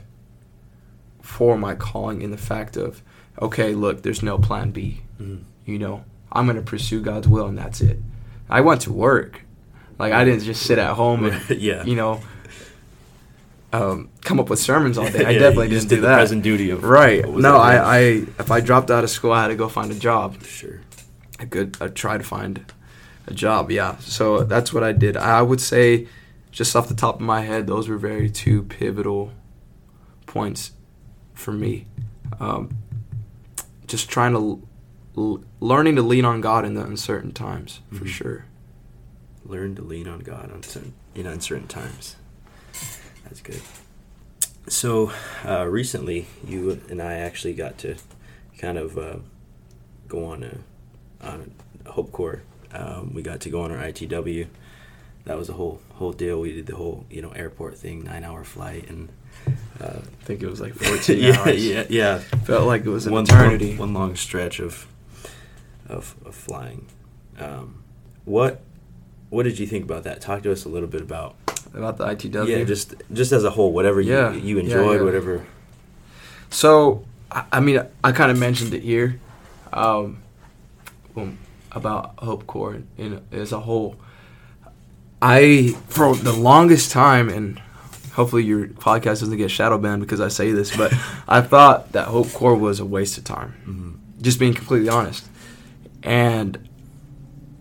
for 1.21 1.55
my 1.55 1.75
calling 1.75 2.21
in 2.23 2.31
the 2.31 2.37
fact 2.37 2.75
of, 2.75 3.03
okay, 3.39 3.75
look, 3.75 4.01
there's 4.01 4.23
no 4.23 4.39
plan 4.39 4.71
B. 4.71 5.01
Mm. 5.21 5.43
you 5.65 5.77
know, 5.77 6.03
I'm 6.31 6.45
going 6.45 6.55
to 6.57 6.63
pursue 6.63 7.01
God's 7.01 7.27
will 7.27 7.45
and 7.45 7.57
that's 7.57 7.79
it. 7.81 7.99
I 8.49 8.61
went 8.61 8.81
to 8.81 8.91
work. 8.93 9.41
Like 9.99 10.13
I 10.13 10.25
didn't 10.25 10.43
just 10.43 10.63
sit 10.63 10.79
at 10.79 10.93
home 10.93 11.25
and 11.25 11.49
yeah. 11.61 11.83
you 11.83 11.95
know 11.95 12.21
um, 13.73 14.09
come 14.21 14.39
up 14.39 14.49
with 14.49 14.59
sermons 14.59 14.97
all 14.97 15.09
day. 15.09 15.25
I 15.25 15.29
Yeah, 15.31 15.39
definitely 15.39 15.69
didn't 15.69 15.89
did 15.89 15.95
do 15.97 16.01
that. 16.01 16.15
present 16.15 16.43
duty 16.43 16.69
of 16.69 16.83
right. 16.83 17.27
No. 17.27 17.57
I, 17.57 17.75
I 17.77 17.99
if 18.39 18.49
I 18.51 18.61
dropped 18.61 18.89
out 18.91 19.03
of 19.03 19.09
school, 19.09 19.31
I 19.31 19.43
had 19.43 19.47
to 19.49 19.55
go 19.55 19.67
find 19.69 19.91
a 19.91 19.95
job. 19.95 20.43
sure. 20.43 20.81
I 21.39 21.45
could 21.45 21.77
I'd 21.81 21.95
try 21.95 22.17
to 22.17 22.23
find 22.23 22.63
a 23.27 23.33
job. 23.33 23.71
Yeah. 23.71 23.97
So 23.99 24.43
that's 24.43 24.73
what 24.73 24.83
I 24.83 24.91
did. 24.91 25.17
I 25.17 25.41
would 25.41 25.61
say, 25.61 26.07
just 26.57 26.75
off 26.75 26.87
the 26.87 26.95
top 26.95 27.15
of 27.15 27.21
my 27.21 27.41
head, 27.41 27.67
those 27.67 27.87
were 27.87 27.97
very 27.99 28.29
two 28.31 28.63
pivotal 28.63 29.31
points 30.25 30.71
for 31.35 31.51
me. 31.51 31.85
Um, 32.39 32.77
just 33.85 34.09
trying 34.09 34.33
to 34.33 34.67
l- 35.15 35.43
learning 35.59 35.95
to 35.97 36.01
lean 36.01 36.25
on 36.25 36.41
God 36.41 36.65
in 36.65 36.73
the 36.73 36.83
uncertain 36.83 37.31
times 37.31 37.81
for 37.91 38.05
Mhm. 38.05 38.07
sure. 38.07 38.45
Learn 39.45 39.75
to 39.75 39.81
lean 39.83 40.07
on 40.07 40.19
God 40.19 40.51
in 41.15 41.25
uncertain 41.27 41.67
times. 41.67 42.15
That's 43.23 43.41
good. 43.41 43.61
So 44.67 45.11
uh, 45.45 45.65
recently, 45.67 46.25
you 46.45 46.81
and 46.89 47.01
I 47.01 47.13
actually 47.15 47.53
got 47.53 47.77
to 47.79 47.95
kind 48.57 48.77
of 48.79 48.97
uh, 48.97 49.17
go 50.07 50.25
on 50.25 50.43
a 50.43 50.57
on 51.25 51.51
a 51.85 51.91
Hope 51.91 52.11
Corps. 52.11 52.41
Um, 52.73 53.13
we 53.13 53.21
got 53.21 53.39
to 53.41 53.49
go 53.49 53.61
on 53.61 53.71
our 53.71 53.77
ITW. 53.77 54.47
That 55.27 55.37
was 55.37 55.49
a 55.49 55.53
whole 55.53 55.81
whole 55.95 56.13
deal. 56.13 56.39
We 56.39 56.53
did 56.53 56.65
the 56.67 56.75
whole 56.75 57.05
you 57.09 57.21
know 57.21 57.31
airport 57.31 57.77
thing, 57.77 58.03
nine 58.03 58.23
hour 58.23 58.43
flight, 58.45 58.89
and 58.89 59.09
uh, 59.81 59.99
I 59.99 60.23
think 60.23 60.41
it 60.41 60.49
was 60.49 60.61
like 60.61 60.73
14 60.89 61.19
yeah, 61.19 61.37
hours. 61.39 61.65
yeah, 61.67 61.85
yeah. 61.89 62.17
Felt 62.19 62.65
like 62.65 62.85
it 62.85 62.89
was 62.89 63.05
an 63.07 63.13
one, 63.13 63.23
eternity. 63.23 63.71
One, 63.71 63.93
one 63.93 63.93
long 63.93 64.15
stretch 64.15 64.59
of 64.61 64.87
of, 65.89 66.15
of 66.25 66.33
flying. 66.33 66.87
Um, 67.39 67.83
what 68.25 68.61
what 69.29 69.43
did 69.43 69.59
you 69.59 69.67
think 69.67 69.83
about 69.83 70.03
that? 70.03 70.21
Talk 70.21 70.43
to 70.43 70.51
us 70.51 70.63
a 70.63 70.69
little 70.69 70.87
bit 70.87 71.01
about 71.01 71.35
About 71.73 71.97
the 71.97 72.05
ITW. 72.05 72.47
yeah, 72.47 72.63
just 72.63 72.95
just 73.11 73.33
as 73.33 73.43
a 73.43 73.49
whole, 73.49 73.73
whatever 73.73 73.99
you 73.99 74.13
Yeah, 74.13 74.31
you 74.33 74.57
enjoyed, 74.59 74.99
yeah. 74.99 75.05
whatever. 75.05 75.45
So, 76.49 77.03
I, 77.29 77.43
I 77.51 77.59
mean, 77.59 77.81
I 78.01 78.13
kind 78.13 78.31
of 78.31 78.39
mentioned 78.39 78.73
it 78.73 78.81
here 78.81 79.19
um, 79.73 80.23
about 81.73 82.13
Hope 82.19 82.47
Corps 82.47 82.81
in, 82.97 83.21
as 83.33 83.51
a 83.51 83.59
whole. 83.59 83.97
I, 85.21 85.75
for 85.89 86.15
the 86.15 86.31
longest 86.33 86.91
time, 86.91 87.29
and 87.29 87.59
hopefully 88.13 88.43
your 88.43 88.67
podcast 88.67 89.19
doesn't 89.21 89.37
get 89.37 89.49
shadow 89.51 89.77
banned 89.77 90.01
because 90.01 90.21
I 90.21 90.27
say 90.27 90.51
this, 90.51 90.75
but 90.75 90.93
I 91.27 91.41
thought 91.41 91.91
that 91.93 92.07
Hope 92.07 92.31
Corps 92.33 92.55
was 92.55 92.79
a 92.79 92.85
waste 92.85 93.17
of 93.17 93.23
time. 93.23 93.53
Mhm. 93.67 94.21
Just 94.23 94.39
being 94.39 94.53
completely 94.53 94.89
honest. 94.89 95.27
And 96.03 96.67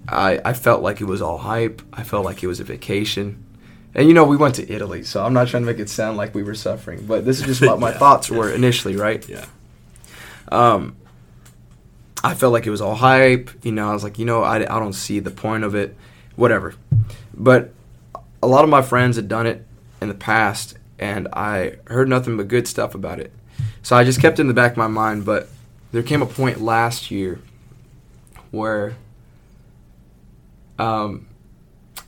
I, 0.08 0.40
I 0.44 0.52
felt 0.52 0.82
like 0.82 1.00
it 1.00 1.04
was 1.06 1.20
all 1.22 1.38
hype. 1.38 1.82
I 1.92 2.02
felt 2.02 2.24
like 2.24 2.42
it 2.42 2.46
was 2.46 2.60
a 2.60 2.64
vacation. 2.64 3.42
And 3.94 4.06
you 4.08 4.14
know, 4.14 4.24
we 4.24 4.36
went 4.36 4.54
to 4.56 4.70
Italy, 4.70 5.02
so 5.02 5.24
I'm 5.24 5.32
not 5.32 5.48
trying 5.48 5.62
to 5.62 5.66
make 5.66 5.78
it 5.80 5.88
sound 5.88 6.16
like 6.18 6.34
we 6.34 6.42
were 6.42 6.54
suffering, 6.54 7.06
but 7.06 7.24
this 7.24 7.40
is 7.40 7.46
just 7.46 7.62
what 7.62 7.80
my 7.80 7.90
Yeah. 7.92 7.98
thoughts 7.98 8.30
were 8.30 8.50
initially, 8.50 8.94
right? 8.96 9.26
Yeah. 9.28 9.46
Um, 10.52 10.96
I 12.22 12.34
felt 12.34 12.52
like 12.52 12.66
it 12.66 12.70
was 12.70 12.80
all 12.82 12.94
hype. 12.94 13.50
You 13.64 13.72
know, 13.72 13.88
I 13.88 13.94
was 13.94 14.04
like, 14.04 14.18
you 14.18 14.24
know, 14.26 14.42
I, 14.42 14.56
I 14.56 14.78
don't 14.78 14.92
see 14.92 15.18
the 15.20 15.30
point 15.30 15.64
of 15.64 15.74
it, 15.74 15.96
whatever. 16.36 16.74
But 17.34 17.72
a 18.42 18.46
lot 18.46 18.64
of 18.64 18.70
my 18.70 18.82
friends 18.82 19.16
had 19.16 19.28
done 19.28 19.46
it 19.46 19.66
in 20.00 20.08
the 20.08 20.14
past, 20.14 20.76
and 20.98 21.28
I 21.32 21.76
heard 21.86 22.08
nothing 22.08 22.36
but 22.36 22.48
good 22.48 22.68
stuff 22.68 22.94
about 22.94 23.18
it. 23.18 23.32
So 23.82 23.96
I 23.96 24.04
just 24.04 24.20
kept 24.20 24.38
it 24.38 24.42
in 24.42 24.48
the 24.48 24.54
back 24.54 24.72
of 24.72 24.76
my 24.78 24.86
mind. 24.88 25.24
But 25.24 25.48
there 25.92 26.02
came 26.02 26.22
a 26.22 26.26
point 26.26 26.60
last 26.60 27.10
year 27.10 27.40
where 28.50 28.94
um, 30.78 31.26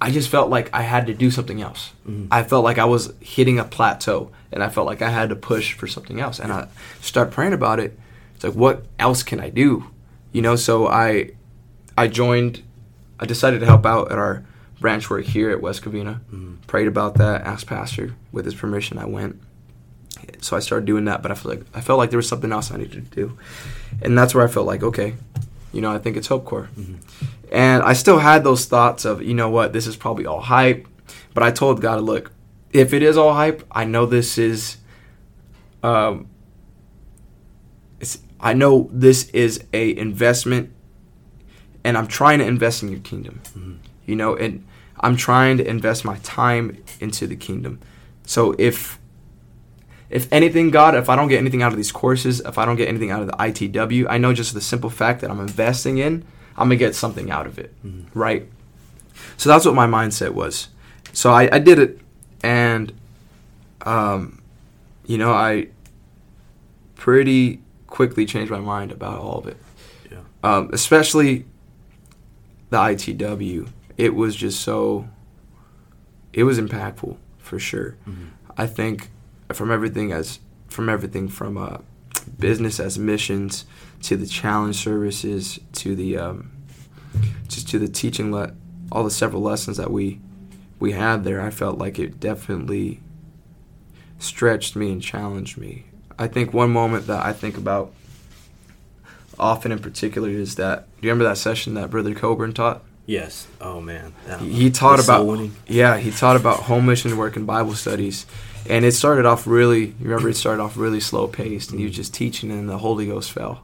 I 0.01 0.11
just 0.11 0.29
felt 0.29 0.51
like 0.51 0.71
I 0.73 0.83
had 0.83 1.07
to 1.07 1.15
do 1.15 1.31
something 1.31 1.61
else. 1.63 1.93
Mhm. 2.07 2.29
I 2.31 2.43
felt 2.43 2.65
like 2.65 2.79
I 2.79 2.85
was 2.85 3.13
hitting 3.21 3.59
a 3.59 3.65
plateau, 3.65 4.31
and 4.53 4.63
I 4.63 4.69
felt 4.69 4.87
like 4.87 5.03
I 5.03 5.11
had 5.11 5.31
to 5.31 5.37
push 5.37 5.73
for 5.73 5.87
something 5.87 6.21
else. 6.21 6.39
And 6.39 6.53
I 6.53 6.69
started 7.01 7.33
praying 7.33 7.53
about 7.55 7.81
it. 7.81 7.99
It's 8.35 8.45
like, 8.45 8.55
what 8.55 8.85
else 8.99 9.23
can 9.23 9.41
I 9.41 9.49
do? 9.51 9.87
You 10.33 10.43
know, 10.43 10.57
so 10.57 10.87
I, 10.87 11.31
I 11.97 12.07
joined. 12.09 12.63
I 13.21 13.27
decided 13.27 13.61
to 13.61 13.67
help 13.67 13.85
out 13.87 14.13
at 14.13 14.19
our 14.19 14.45
branch 14.81 15.11
work 15.11 15.25
here 15.25 15.51
at 15.51 15.61
West 15.61 15.83
Covina. 15.83 16.21
Mhm. 16.33 16.57
Prayed 16.67 16.87
about 16.87 17.15
that. 17.17 17.43
Asked 17.43 17.67
pastor 17.67 18.15
with 18.33 18.45
his 18.45 18.55
permission. 18.55 18.99
I 18.99 19.07
went. 19.07 19.41
So 20.41 20.57
I 20.57 20.61
started 20.61 20.87
doing 20.87 21.05
that, 21.07 21.21
but 21.23 21.31
I 21.31 21.35
felt 21.35 21.57
like 21.57 21.67
I 21.75 21.81
felt 21.81 21.99
like 21.99 22.11
there 22.11 22.17
was 22.17 22.29
something 22.29 22.53
else 22.53 22.71
I 22.71 22.77
needed 22.77 23.11
to 23.11 23.17
do, 23.17 23.39
and 24.03 24.17
that's 24.17 24.35
where 24.35 24.45
I 24.45 24.49
felt 24.49 24.67
like, 24.67 24.83
okay, 24.83 25.15
you 25.73 25.81
know, 25.81 25.91
I 25.93 25.99
think 25.99 26.17
it's 26.17 26.29
Hope 26.29 26.45
Corps. 26.45 26.69
Mhm. 26.79 26.97
And 27.51 27.83
I 27.83 27.93
still 27.95 28.19
had 28.19 28.45
those 28.45 28.67
thoughts 28.67 29.05
of, 29.05 29.23
you 29.23 29.35
know 29.35 29.49
what, 29.51 29.73
this 29.73 29.87
is 29.87 29.97
probably 29.97 30.27
all 30.27 30.41
hype. 30.41 30.87
But 31.35 31.43
I 31.43 31.51
told 31.51 31.81
God, 31.81 32.03
look, 32.03 32.31
if 32.73 32.93
it 32.93 33.03
is 33.03 33.17
all 33.17 33.33
hype, 33.35 33.65
I 33.71 33.85
know 33.85 34.05
this 34.07 34.39
is, 34.39 34.77
um, 35.83 36.27
it's, 38.01 38.19
I 38.41 38.53
know 38.53 38.89
this 38.93 39.29
is 39.31 39.65
a 39.73 39.97
investment, 39.97 40.71
and 41.85 41.97
I'm 41.97 42.07
trying 42.07 42.39
to 42.41 42.47
invest 42.47 42.83
in 42.83 42.89
your 42.91 43.01
kingdom. 43.01 43.41
Mhm. 43.57 43.77
You 44.07 44.17
know, 44.17 44.37
and 44.37 44.65
I'm 45.01 45.17
trying 45.17 45.59
to 45.59 45.67
invest 45.69 46.05
my 46.05 46.17
time 46.23 46.77
into 47.01 47.27
the 47.27 47.37
kingdom. 47.37 47.79
So 48.25 48.55
if 48.59 48.99
if 50.11 50.27
anything, 50.33 50.71
God, 50.71 50.95
if 50.95 51.11
I 51.11 51.17
don't 51.17 51.29
get 51.29 51.37
anything 51.39 51.63
out 51.63 51.71
of 51.71 51.77
these 51.77 51.93
courses, 51.93 52.41
if 52.41 52.57
I 52.57 52.65
don't 52.65 52.77
get 52.77 52.89
anything 52.89 53.11
out 53.11 53.21
of 53.21 53.27
the 53.29 53.35
ITW, 53.39 54.07
I 54.09 54.17
know 54.17 54.33
just 54.33 54.55
the 54.55 54.61
simple 54.63 54.89
fact 54.89 55.21
that 55.21 55.31
I'm 55.31 55.39
investing 55.41 55.99
in, 55.99 56.25
I'm 56.57 56.69
gonna 56.69 56.77
get 56.77 56.95
something 56.95 57.31
out 57.31 57.47
of 57.47 57.59
it, 57.59 57.75
Mhm. 57.87 58.05
right? 58.15 58.49
So 59.37 59.51
that's 59.51 59.67
what 59.67 59.75
my 59.75 59.87
mindset 59.87 60.31
was. 60.33 60.69
So 61.13 61.31
I, 61.31 61.49
I 61.53 61.59
did 61.59 61.79
it, 61.79 62.01
and 62.43 62.93
um, 63.85 64.41
you 65.07 65.19
know, 65.19 65.33
I 65.33 65.69
pretty 66.97 67.61
quickly 67.87 68.27
changed 68.27 68.51
my 68.51 68.59
mind 68.61 68.93
about 68.93 69.19
all 69.19 69.39
of 69.39 69.47
it 69.47 69.57
Yeah. 70.11 70.19
um, 70.43 70.71
especially 70.73 71.45
the 72.71 72.77
ITW. 72.79 73.69
It 73.97 74.15
was 74.15 74.37
just 74.37 74.61
so. 74.61 75.09
It 76.33 76.45
was 76.45 76.59
impactful 76.61 77.17
for 77.39 77.59
sure. 77.59 77.97
Mhm. 78.07 78.29
I 78.57 78.67
think 78.67 79.11
from 79.53 79.71
everything 79.71 80.13
as 80.13 80.41
from 80.69 80.89
everything 80.89 81.29
from 81.29 81.57
uh, 81.57 81.79
business 82.39 82.79
as 82.79 82.99
missions 82.99 83.65
to 84.03 84.17
the 84.17 84.27
challenge 84.27 84.77
services 84.77 85.59
to 85.73 85.95
the 85.97 86.17
um, 86.19 86.51
just 87.49 87.69
to 87.71 87.79
the 87.79 87.89
teaching 87.89 88.31
le- 88.31 88.53
all 88.93 89.03
the 89.05 89.11
several 89.11 89.43
lessons 89.43 89.77
that 89.79 89.91
we 89.91 90.21
we 90.79 90.93
had 90.93 91.25
there. 91.25 91.41
I 91.41 91.51
felt 91.51 91.79
like 91.79 91.99
it 91.99 92.21
definitely 92.21 93.01
stretched 94.19 94.77
me 94.77 94.93
and 94.93 95.03
challenged 95.03 95.59
me. 95.59 95.85
I 96.19 96.27
think 96.27 96.53
one 96.53 96.71
moment 96.71 97.07
that 97.07 97.25
I 97.25 97.33
think 97.33 97.57
about 97.57 97.93
often 99.39 99.73
in 99.73 99.79
particular 99.79 100.29
is 100.29 100.57
that 100.57 100.87
do 101.01 101.07
you 101.07 101.13
remember 101.13 101.29
that 101.29 101.37
session 101.39 101.75
that 101.75 101.91
Brother 101.91 102.15
Coburn 102.15 102.53
taught? 102.53 102.83
Yes. 103.07 103.47
Oh 103.61 103.81
man. 103.81 104.13
That- 104.27 104.41
He 104.41 104.71
taught 104.71 105.03
about 105.03 105.27
winning. 105.27 105.55
yeah, 105.67 105.97
he 105.97 106.11
taught 106.11 106.37
about 106.37 106.61
home 106.65 106.87
mission 106.87 107.17
work 107.17 107.37
and 107.37 107.47
Bible 107.47 107.75
studies, 107.75 108.27
and 108.69 108.85
it 108.85 108.93
started 108.93 109.25
off 109.25 109.47
really. 109.47 109.87
You 109.87 109.95
remember 110.01 110.29
it 110.29 110.37
started 110.37 110.63
off 110.63 110.77
really 110.77 111.01
slow 111.01 111.27
paced, 111.27 111.71
and 111.71 111.79
he 111.79 111.87
was 111.87 111.95
just 111.97 112.13
teaching, 112.13 112.51
and 112.51 112.69
the 112.69 112.79
Holy 112.79 113.07
Ghost 113.07 113.33
fell, 113.33 113.63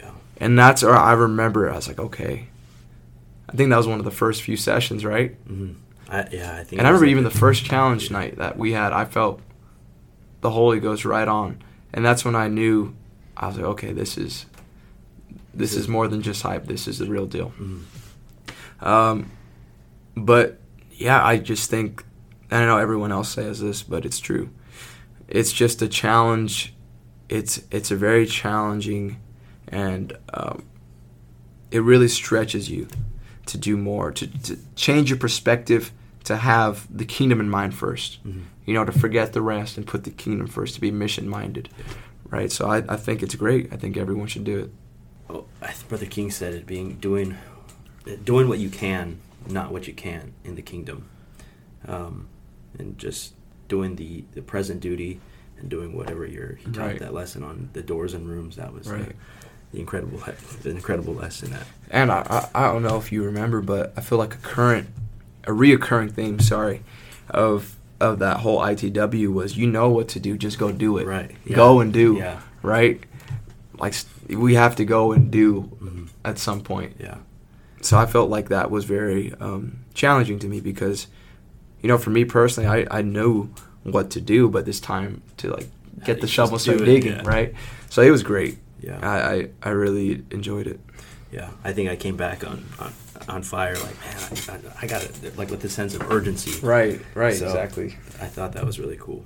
Yeah. 0.00 0.10
and 0.38 0.58
that's 0.58 0.82
where 0.82 0.96
I 0.96 1.12
remember. 1.12 1.70
I 1.70 1.76
was 1.76 1.86
like, 1.86 2.00
okay, 2.00 2.48
I 3.48 3.52
think 3.56 3.70
that 3.70 3.76
was 3.76 3.86
one 3.86 3.98
of 4.00 4.04
the 4.04 4.10
first 4.10 4.42
few 4.42 4.56
sessions, 4.56 5.04
right? 5.04 5.36
Mhm. 5.48 5.74
I, 6.08 6.26
yeah, 6.32 6.56
I 6.58 6.64
think. 6.64 6.78
And 6.80 6.86
I 6.86 6.90
remember 6.90 7.06
like 7.06 7.10
even 7.12 7.24
the 7.24 7.30
first 7.30 7.64
challenge 7.64 8.10
night 8.10 8.36
that 8.38 8.58
we 8.58 8.72
had, 8.72 8.92
I 8.92 9.04
felt 9.04 9.40
the 10.40 10.50
Holy 10.50 10.80
Ghost 10.80 11.04
right 11.04 11.28
on, 11.28 11.58
and 11.92 12.04
that's 12.04 12.24
when 12.24 12.34
I 12.34 12.48
knew 12.48 12.94
I 13.36 13.46
was 13.46 13.56
like, 13.56 13.66
okay, 13.66 13.92
this 13.92 14.18
is 14.18 14.46
this 15.56 15.74
is 15.74 15.88
more 15.88 16.08
than 16.08 16.22
just 16.22 16.42
hype. 16.42 16.66
This 16.66 16.86
is 16.88 16.98
the 16.98 17.06
real 17.06 17.26
deal. 17.26 17.52
Mhm. 17.60 17.82
Um, 18.86 19.30
but 20.16 20.60
yeah, 20.92 21.24
I 21.24 21.38
just 21.38 21.70
think 21.70 22.04
and 22.50 22.62
I 22.62 22.66
know 22.66 22.76
everyone 22.78 23.10
else 23.10 23.30
says 23.30 23.60
this, 23.60 23.82
but 23.82 24.04
it's 24.04 24.20
true. 24.20 24.50
It's 25.28 25.52
just 25.52 25.82
a 25.82 25.88
challenge. 25.88 26.74
It's 27.28 27.62
it's 27.70 27.90
a 27.90 27.96
very 27.96 28.26
challenging, 28.26 29.18
and 29.68 30.12
um, 30.32 30.64
it 31.70 31.80
really 31.80 32.08
stretches 32.08 32.68
you 32.70 32.86
to 33.46 33.58
do 33.58 33.76
more, 33.76 34.10
to, 34.12 34.26
to 34.42 34.56
change 34.76 35.10
your 35.10 35.18
perspective, 35.18 35.90
to 36.24 36.36
have 36.36 36.86
the 36.94 37.04
kingdom 37.04 37.40
in 37.40 37.48
mind 37.50 37.74
1st 37.74 38.18
Mhm. 38.26 38.42
You 38.66 38.72
know, 38.74 38.84
to 38.84 38.92
forget 38.92 39.32
the 39.34 39.42
rest 39.42 39.76
and 39.76 39.86
put 39.86 40.04
the 40.04 40.10
kingdom 40.10 40.46
first, 40.46 40.74
to 40.76 40.80
be 40.80 40.90
mission 40.90 41.28
minded, 41.28 41.68
right? 42.30 42.50
So 42.50 42.66
I, 42.70 42.78
I 42.88 42.96
think 42.96 43.22
it's 43.22 43.34
great. 43.34 43.70
I 43.72 43.76
think 43.76 43.96
everyone 43.98 44.26
should 44.28 44.44
do 44.44 44.58
it. 44.60 44.72
Oh, 45.30 45.46
Brother 45.88 46.06
King 46.06 46.30
said 46.30 46.54
it 46.54 46.66
being 46.66 46.94
doing 46.94 47.36
doing 48.24 48.48
what 48.48 48.58
you 48.58 48.68
can, 48.68 49.18
not 49.48 49.72
what 49.72 49.86
you 49.88 49.94
can 49.94 50.32
in 50.44 50.54
the 50.54 50.62
kingdom, 50.62 51.08
um, 51.88 52.28
and 52.78 52.98
just 52.98 53.34
doing 53.68 53.96
the 53.96 54.24
the 54.32 54.42
present 54.42 54.80
duty 54.80 55.20
and 55.58 55.68
doing 55.68 55.96
whatever 55.96 56.26
you're. 56.26 56.54
He 56.56 56.64
taught 56.70 56.86
Right. 56.86 56.98
that 56.98 57.14
lesson 57.14 57.42
on 57.42 57.70
the 57.72 57.82
doors 57.82 58.12
and 58.14 58.28
rooms. 58.28 58.56
That 58.56 58.72
was 58.74 58.86
uh, 58.88 58.94
Right. 58.94 59.16
the 59.72 59.80
incredible 59.80 60.18
the 60.62 60.70
incredible 60.70 61.14
lesson 61.14 61.50
that 61.52 61.66
And 61.90 62.10
I, 62.12 62.48
I 62.54 62.66
I 62.66 62.72
don't 62.72 62.82
know 62.82 62.98
if 62.98 63.10
you 63.12 63.22
remember, 63.24 63.60
but 63.62 63.92
I 63.96 64.00
feel 64.02 64.18
like 64.18 64.34
a 64.34 64.38
current, 64.38 64.88
a 65.44 65.50
reoccurring 65.52 66.12
theme. 66.12 66.38
Sorry, 66.40 66.82
of 67.30 67.76
of 68.00 68.18
that 68.18 68.38
whole 68.38 68.58
ITW 68.58 69.32
was 69.32 69.56
you 69.56 69.66
know 69.66 69.88
what 69.88 70.08
to 70.08 70.20
do, 70.20 70.36
just 70.36 70.58
go 70.58 70.70
do 70.70 70.98
it. 70.98 71.06
right 71.06 71.30
Go 71.50 71.80
and 71.80 71.92
do. 71.92 72.16
yeah 72.18 72.40
Right. 72.60 73.00
Like 73.78 73.94
we 74.28 74.54
have 74.54 74.76
to 74.76 74.84
go 74.84 75.12
and 75.12 75.30
do 75.30 75.62
hmm 75.62 76.04
at 76.24 76.38
some 76.38 76.60
point. 76.62 76.96
yeah 76.98 77.18
So 77.82 77.98
I 77.98 78.06
felt 78.06 78.30
like 78.30 78.48
that 78.48 78.70
was 78.70 78.84
very 78.86 79.32
um, 79.40 79.78
challenging 79.92 80.38
to 80.38 80.48
me 80.48 80.60
because, 80.60 81.06
you 81.82 81.88
know, 81.88 81.98
for 81.98 82.10
me 82.10 82.24
personally, 82.24 82.68
I 82.68 82.98
I 82.98 83.02
knew 83.02 83.48
what 83.82 84.08
to 84.10 84.20
do, 84.20 84.48
but 84.48 84.64
this 84.64 84.80
time 84.80 85.20
to 85.36 85.50
like 85.50 85.68
get 86.04 86.20
the 86.20 86.26
shovel 86.26 86.54
and 86.54 86.62
start 86.62 86.78
digging. 86.84 87.12
yeah. 87.16 87.22
Right. 87.36 87.54
So 87.90 88.00
it 88.02 88.10
was 88.10 88.22
great. 88.22 88.56
yeah 88.80 88.98
I, 89.02 89.16
I 89.34 89.48
I 89.68 89.70
really 89.84 90.22
enjoyed 90.30 90.66
it. 90.66 90.80
yeah 91.32 91.50
I 91.68 91.72
think 91.74 91.90
I 91.90 91.96
came 91.96 92.16
back 92.16 92.42
on 92.50 92.64
on, 92.78 92.92
on 93.28 93.42
fire 93.42 93.76
like 93.86 93.96
man 94.04 94.16
I, 94.30 94.34
I, 94.54 94.58
I 94.82 94.86
got 94.86 95.02
it 95.04 95.36
like 95.40 95.50
with 95.50 95.60
the 95.60 95.68
sense 95.68 95.94
of 95.96 96.02
urgency 96.10 96.52
Right. 96.66 97.00
Right. 97.14 97.36
So- 97.36 97.46
exactly. 97.46 97.88
I 98.20 98.28
thought 98.34 98.52
that 98.56 98.64
was 98.64 98.78
really 98.80 98.98
cool. 99.06 99.22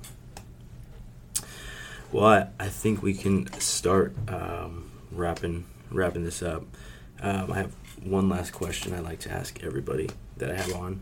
Well, 2.11 2.25
I, 2.25 2.47
I 2.65 2.69
think 2.69 3.01
we 3.03 3.13
can 3.13 3.47
start 3.59 4.13
um, 4.27 4.88
wrapping 5.11 5.65
wrapping 5.91 6.23
this 6.23 6.41
up. 6.41 6.63
Um, 7.21 7.51
I 7.51 7.57
have 7.57 7.75
one 8.03 8.29
last 8.29 8.51
question 8.51 8.93
I'd 8.93 9.03
like 9.03 9.19
to 9.21 9.31
ask 9.31 9.63
everybody 9.63 10.09
that 10.37 10.49
I 10.51 10.55
have 10.55 10.73
on. 10.73 11.01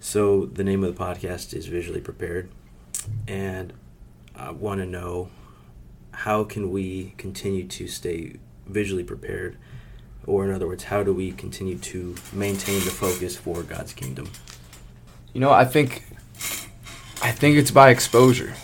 So 0.00 0.46
the 0.46 0.64
name 0.64 0.84
of 0.84 0.96
the 0.96 1.04
podcast 1.04 1.52
is 1.54 1.66
Visually 1.66 2.00
Prepared, 2.00 2.50
and 3.26 3.72
I 4.34 4.52
want 4.52 4.80
to 4.80 4.86
know 4.86 5.30
how 6.12 6.44
can 6.44 6.70
we 6.70 7.14
continue 7.16 7.66
to 7.66 7.88
stay 7.88 8.36
visually 8.66 9.04
prepared, 9.04 9.56
or 10.26 10.44
in 10.44 10.52
other 10.52 10.66
words, 10.66 10.84
how 10.84 11.02
do 11.02 11.12
we 11.12 11.32
continue 11.32 11.78
to 11.78 12.14
maintain 12.32 12.80
the 12.84 12.90
focus 12.90 13.36
for 13.36 13.62
God's 13.62 13.92
kingdom? 13.92 14.30
You 15.32 15.40
know, 15.40 15.50
I 15.50 15.64
think 15.64 16.04
I 17.22 17.32
think 17.32 17.56
it's 17.56 17.70
by 17.70 17.90
exposure. 17.90 18.54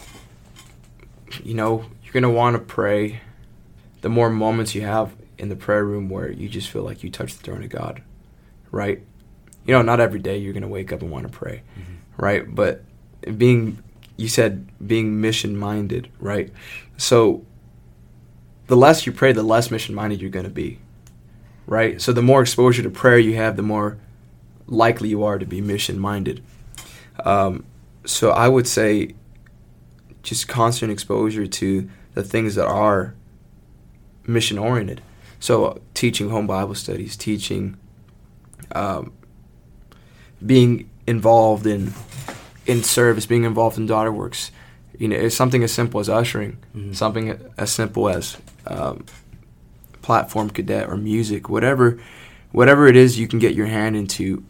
You 1.43 1.55
know, 1.55 1.85
you're 2.03 2.13
gonna 2.13 2.31
want 2.31 2.55
to 2.55 2.63
pray. 2.63 3.21
The 4.05 4.11
more 4.11 4.29
moments 4.29 4.75
you 4.75 4.83
have 4.83 5.17
in 5.39 5.49
the 5.49 5.57
prayer 5.57 5.83
room 5.83 6.11
where 6.11 6.31
you 6.31 6.47
just 6.47 6.69
feel 6.69 6.83
like 6.83 7.03
you 7.03 7.09
touch 7.09 7.39
the 7.39 7.43
throne 7.43 7.63
of 7.63 7.71
God, 7.71 8.03
right? 8.71 9.01
You 9.65 9.73
know, 9.73 9.81
not 9.81 9.99
every 9.99 10.21
day 10.21 10.37
you're 10.37 10.53
gonna 10.53 10.69
wake 10.69 10.93
up 10.93 11.01
and 11.01 11.11
want 11.11 11.27
to 11.27 11.33
pray, 11.33 11.63
right? 12.19 12.55
But 12.55 12.85
being, 13.39 13.83
you 14.19 14.29
said 14.29 14.69
being 14.87 15.23
mission 15.23 15.57
minded, 15.57 16.11
right? 16.21 16.53
So 16.99 17.47
the 18.67 18.77
less 18.77 19.07
you 19.07 19.13
pray, 19.13 19.33
the 19.33 19.43
less 19.43 19.71
mission 19.71 19.95
minded 19.95 20.21
you're 20.21 20.29
gonna 20.29 20.51
be, 20.51 20.81
right? 21.67 21.99
So 21.99 22.13
the 22.13 22.21
more 22.21 22.43
exposure 22.43 22.83
to 22.83 22.91
prayer 22.91 23.19
you 23.19 23.37
have, 23.37 23.57
the 23.57 23.63
more 23.63 23.97
likely 24.67 25.09
you 25.09 25.25
are 25.25 25.39
to 25.39 25.47
be 25.47 25.63
mission 25.63 25.99
minded. 25.99 26.45
Um, 27.25 27.65
so 28.05 28.33
I 28.33 28.49
would 28.49 28.67
say 28.67 29.15
just 30.23 30.47
constant 30.47 30.93
exposure 30.93 31.47
to 31.47 31.89
the 32.13 32.23
things 32.23 32.55
that 32.57 32.67
are 32.67 33.15
mission 34.27 34.59
oriented. 34.59 35.01
So 35.41 35.81
teaching 35.95 36.31
home 36.31 36.47
Bible 36.47 36.75
studies, 36.75 37.17
teaching, 37.17 37.77
um, 38.73 39.13
being 40.45 40.89
involved 41.07 41.67
in 41.67 41.93
in 42.67 42.83
service, 42.83 43.27
being 43.27 43.45
involved 43.45 43.77
in 43.77 43.87
daughter 43.87 44.11
works. 44.11 44.51
You 44.99 45.09
know, 45.09 45.17
it's 45.17 45.35
something 45.37 45.63
as 45.63 45.71
simple 45.73 46.01
as 46.01 46.09
ushering, 46.09 46.57
Mhm. 46.75 46.97
something 46.97 47.39
as 47.59 47.71
simple 47.71 48.09
as 48.09 48.39
um, 48.67 49.05
platform 50.01 50.49
cadet 50.49 50.89
or 50.89 50.97
music, 50.97 51.51
whatever, 51.51 51.99
whatever 52.53 52.87
it 52.87 52.97
is 52.97 53.19
you 53.19 53.29
can 53.29 53.39
get 53.39 53.55
your 53.55 53.67
hand 53.67 53.95
into 53.97 54.43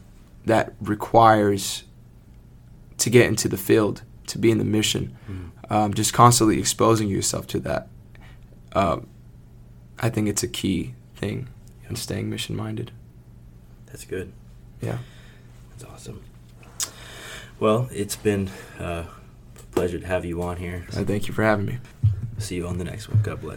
that 0.47 0.75
requires 0.81 1.83
to 2.99 3.11
get 3.11 3.27
into 3.27 3.49
the 3.49 3.57
field, 3.57 4.03
to 4.29 4.39
be 4.39 4.53
in 4.53 4.59
the 4.59 4.65
mission, 4.65 5.17
Mhm. 5.29 5.73
um, 5.75 5.95
just 5.95 6.13
constantly 6.13 6.61
exposing 6.61 7.09
yourself 7.09 7.49
to 7.49 7.59
that. 7.61 7.89
Um, 8.75 9.09
I 9.99 10.11
think 10.11 10.29
it's 10.29 10.43
a 10.43 10.49
key 10.49 10.95
thing 11.17 11.49
in 11.89 11.97
staying 11.97 12.31
mission 12.31 12.57
minded. 12.57 12.91
That's 13.87 14.05
good. 14.05 14.33
Yeah. 14.81 14.99
That's 15.71 15.85
awesome. 15.85 16.23
Well, 17.61 17.89
it's 17.93 18.17
been 18.17 18.51
uh, 18.79 19.05
a 19.59 19.63
pleasure 19.73 19.99
to 19.99 20.07
have 20.07 20.25
you 20.25 20.43
on 20.43 20.57
here. 20.57 20.87
I 20.97 21.05
thank 21.05 21.29
you 21.29 21.35
for 21.35 21.43
having 21.43 21.67
me. 21.67 21.79
See 22.39 22.57
you 22.57 22.67
on 22.67 22.79
the 22.79 22.85
next 22.85 23.09
one. 23.09 23.21
God 23.23 23.41
bless. 23.41 23.53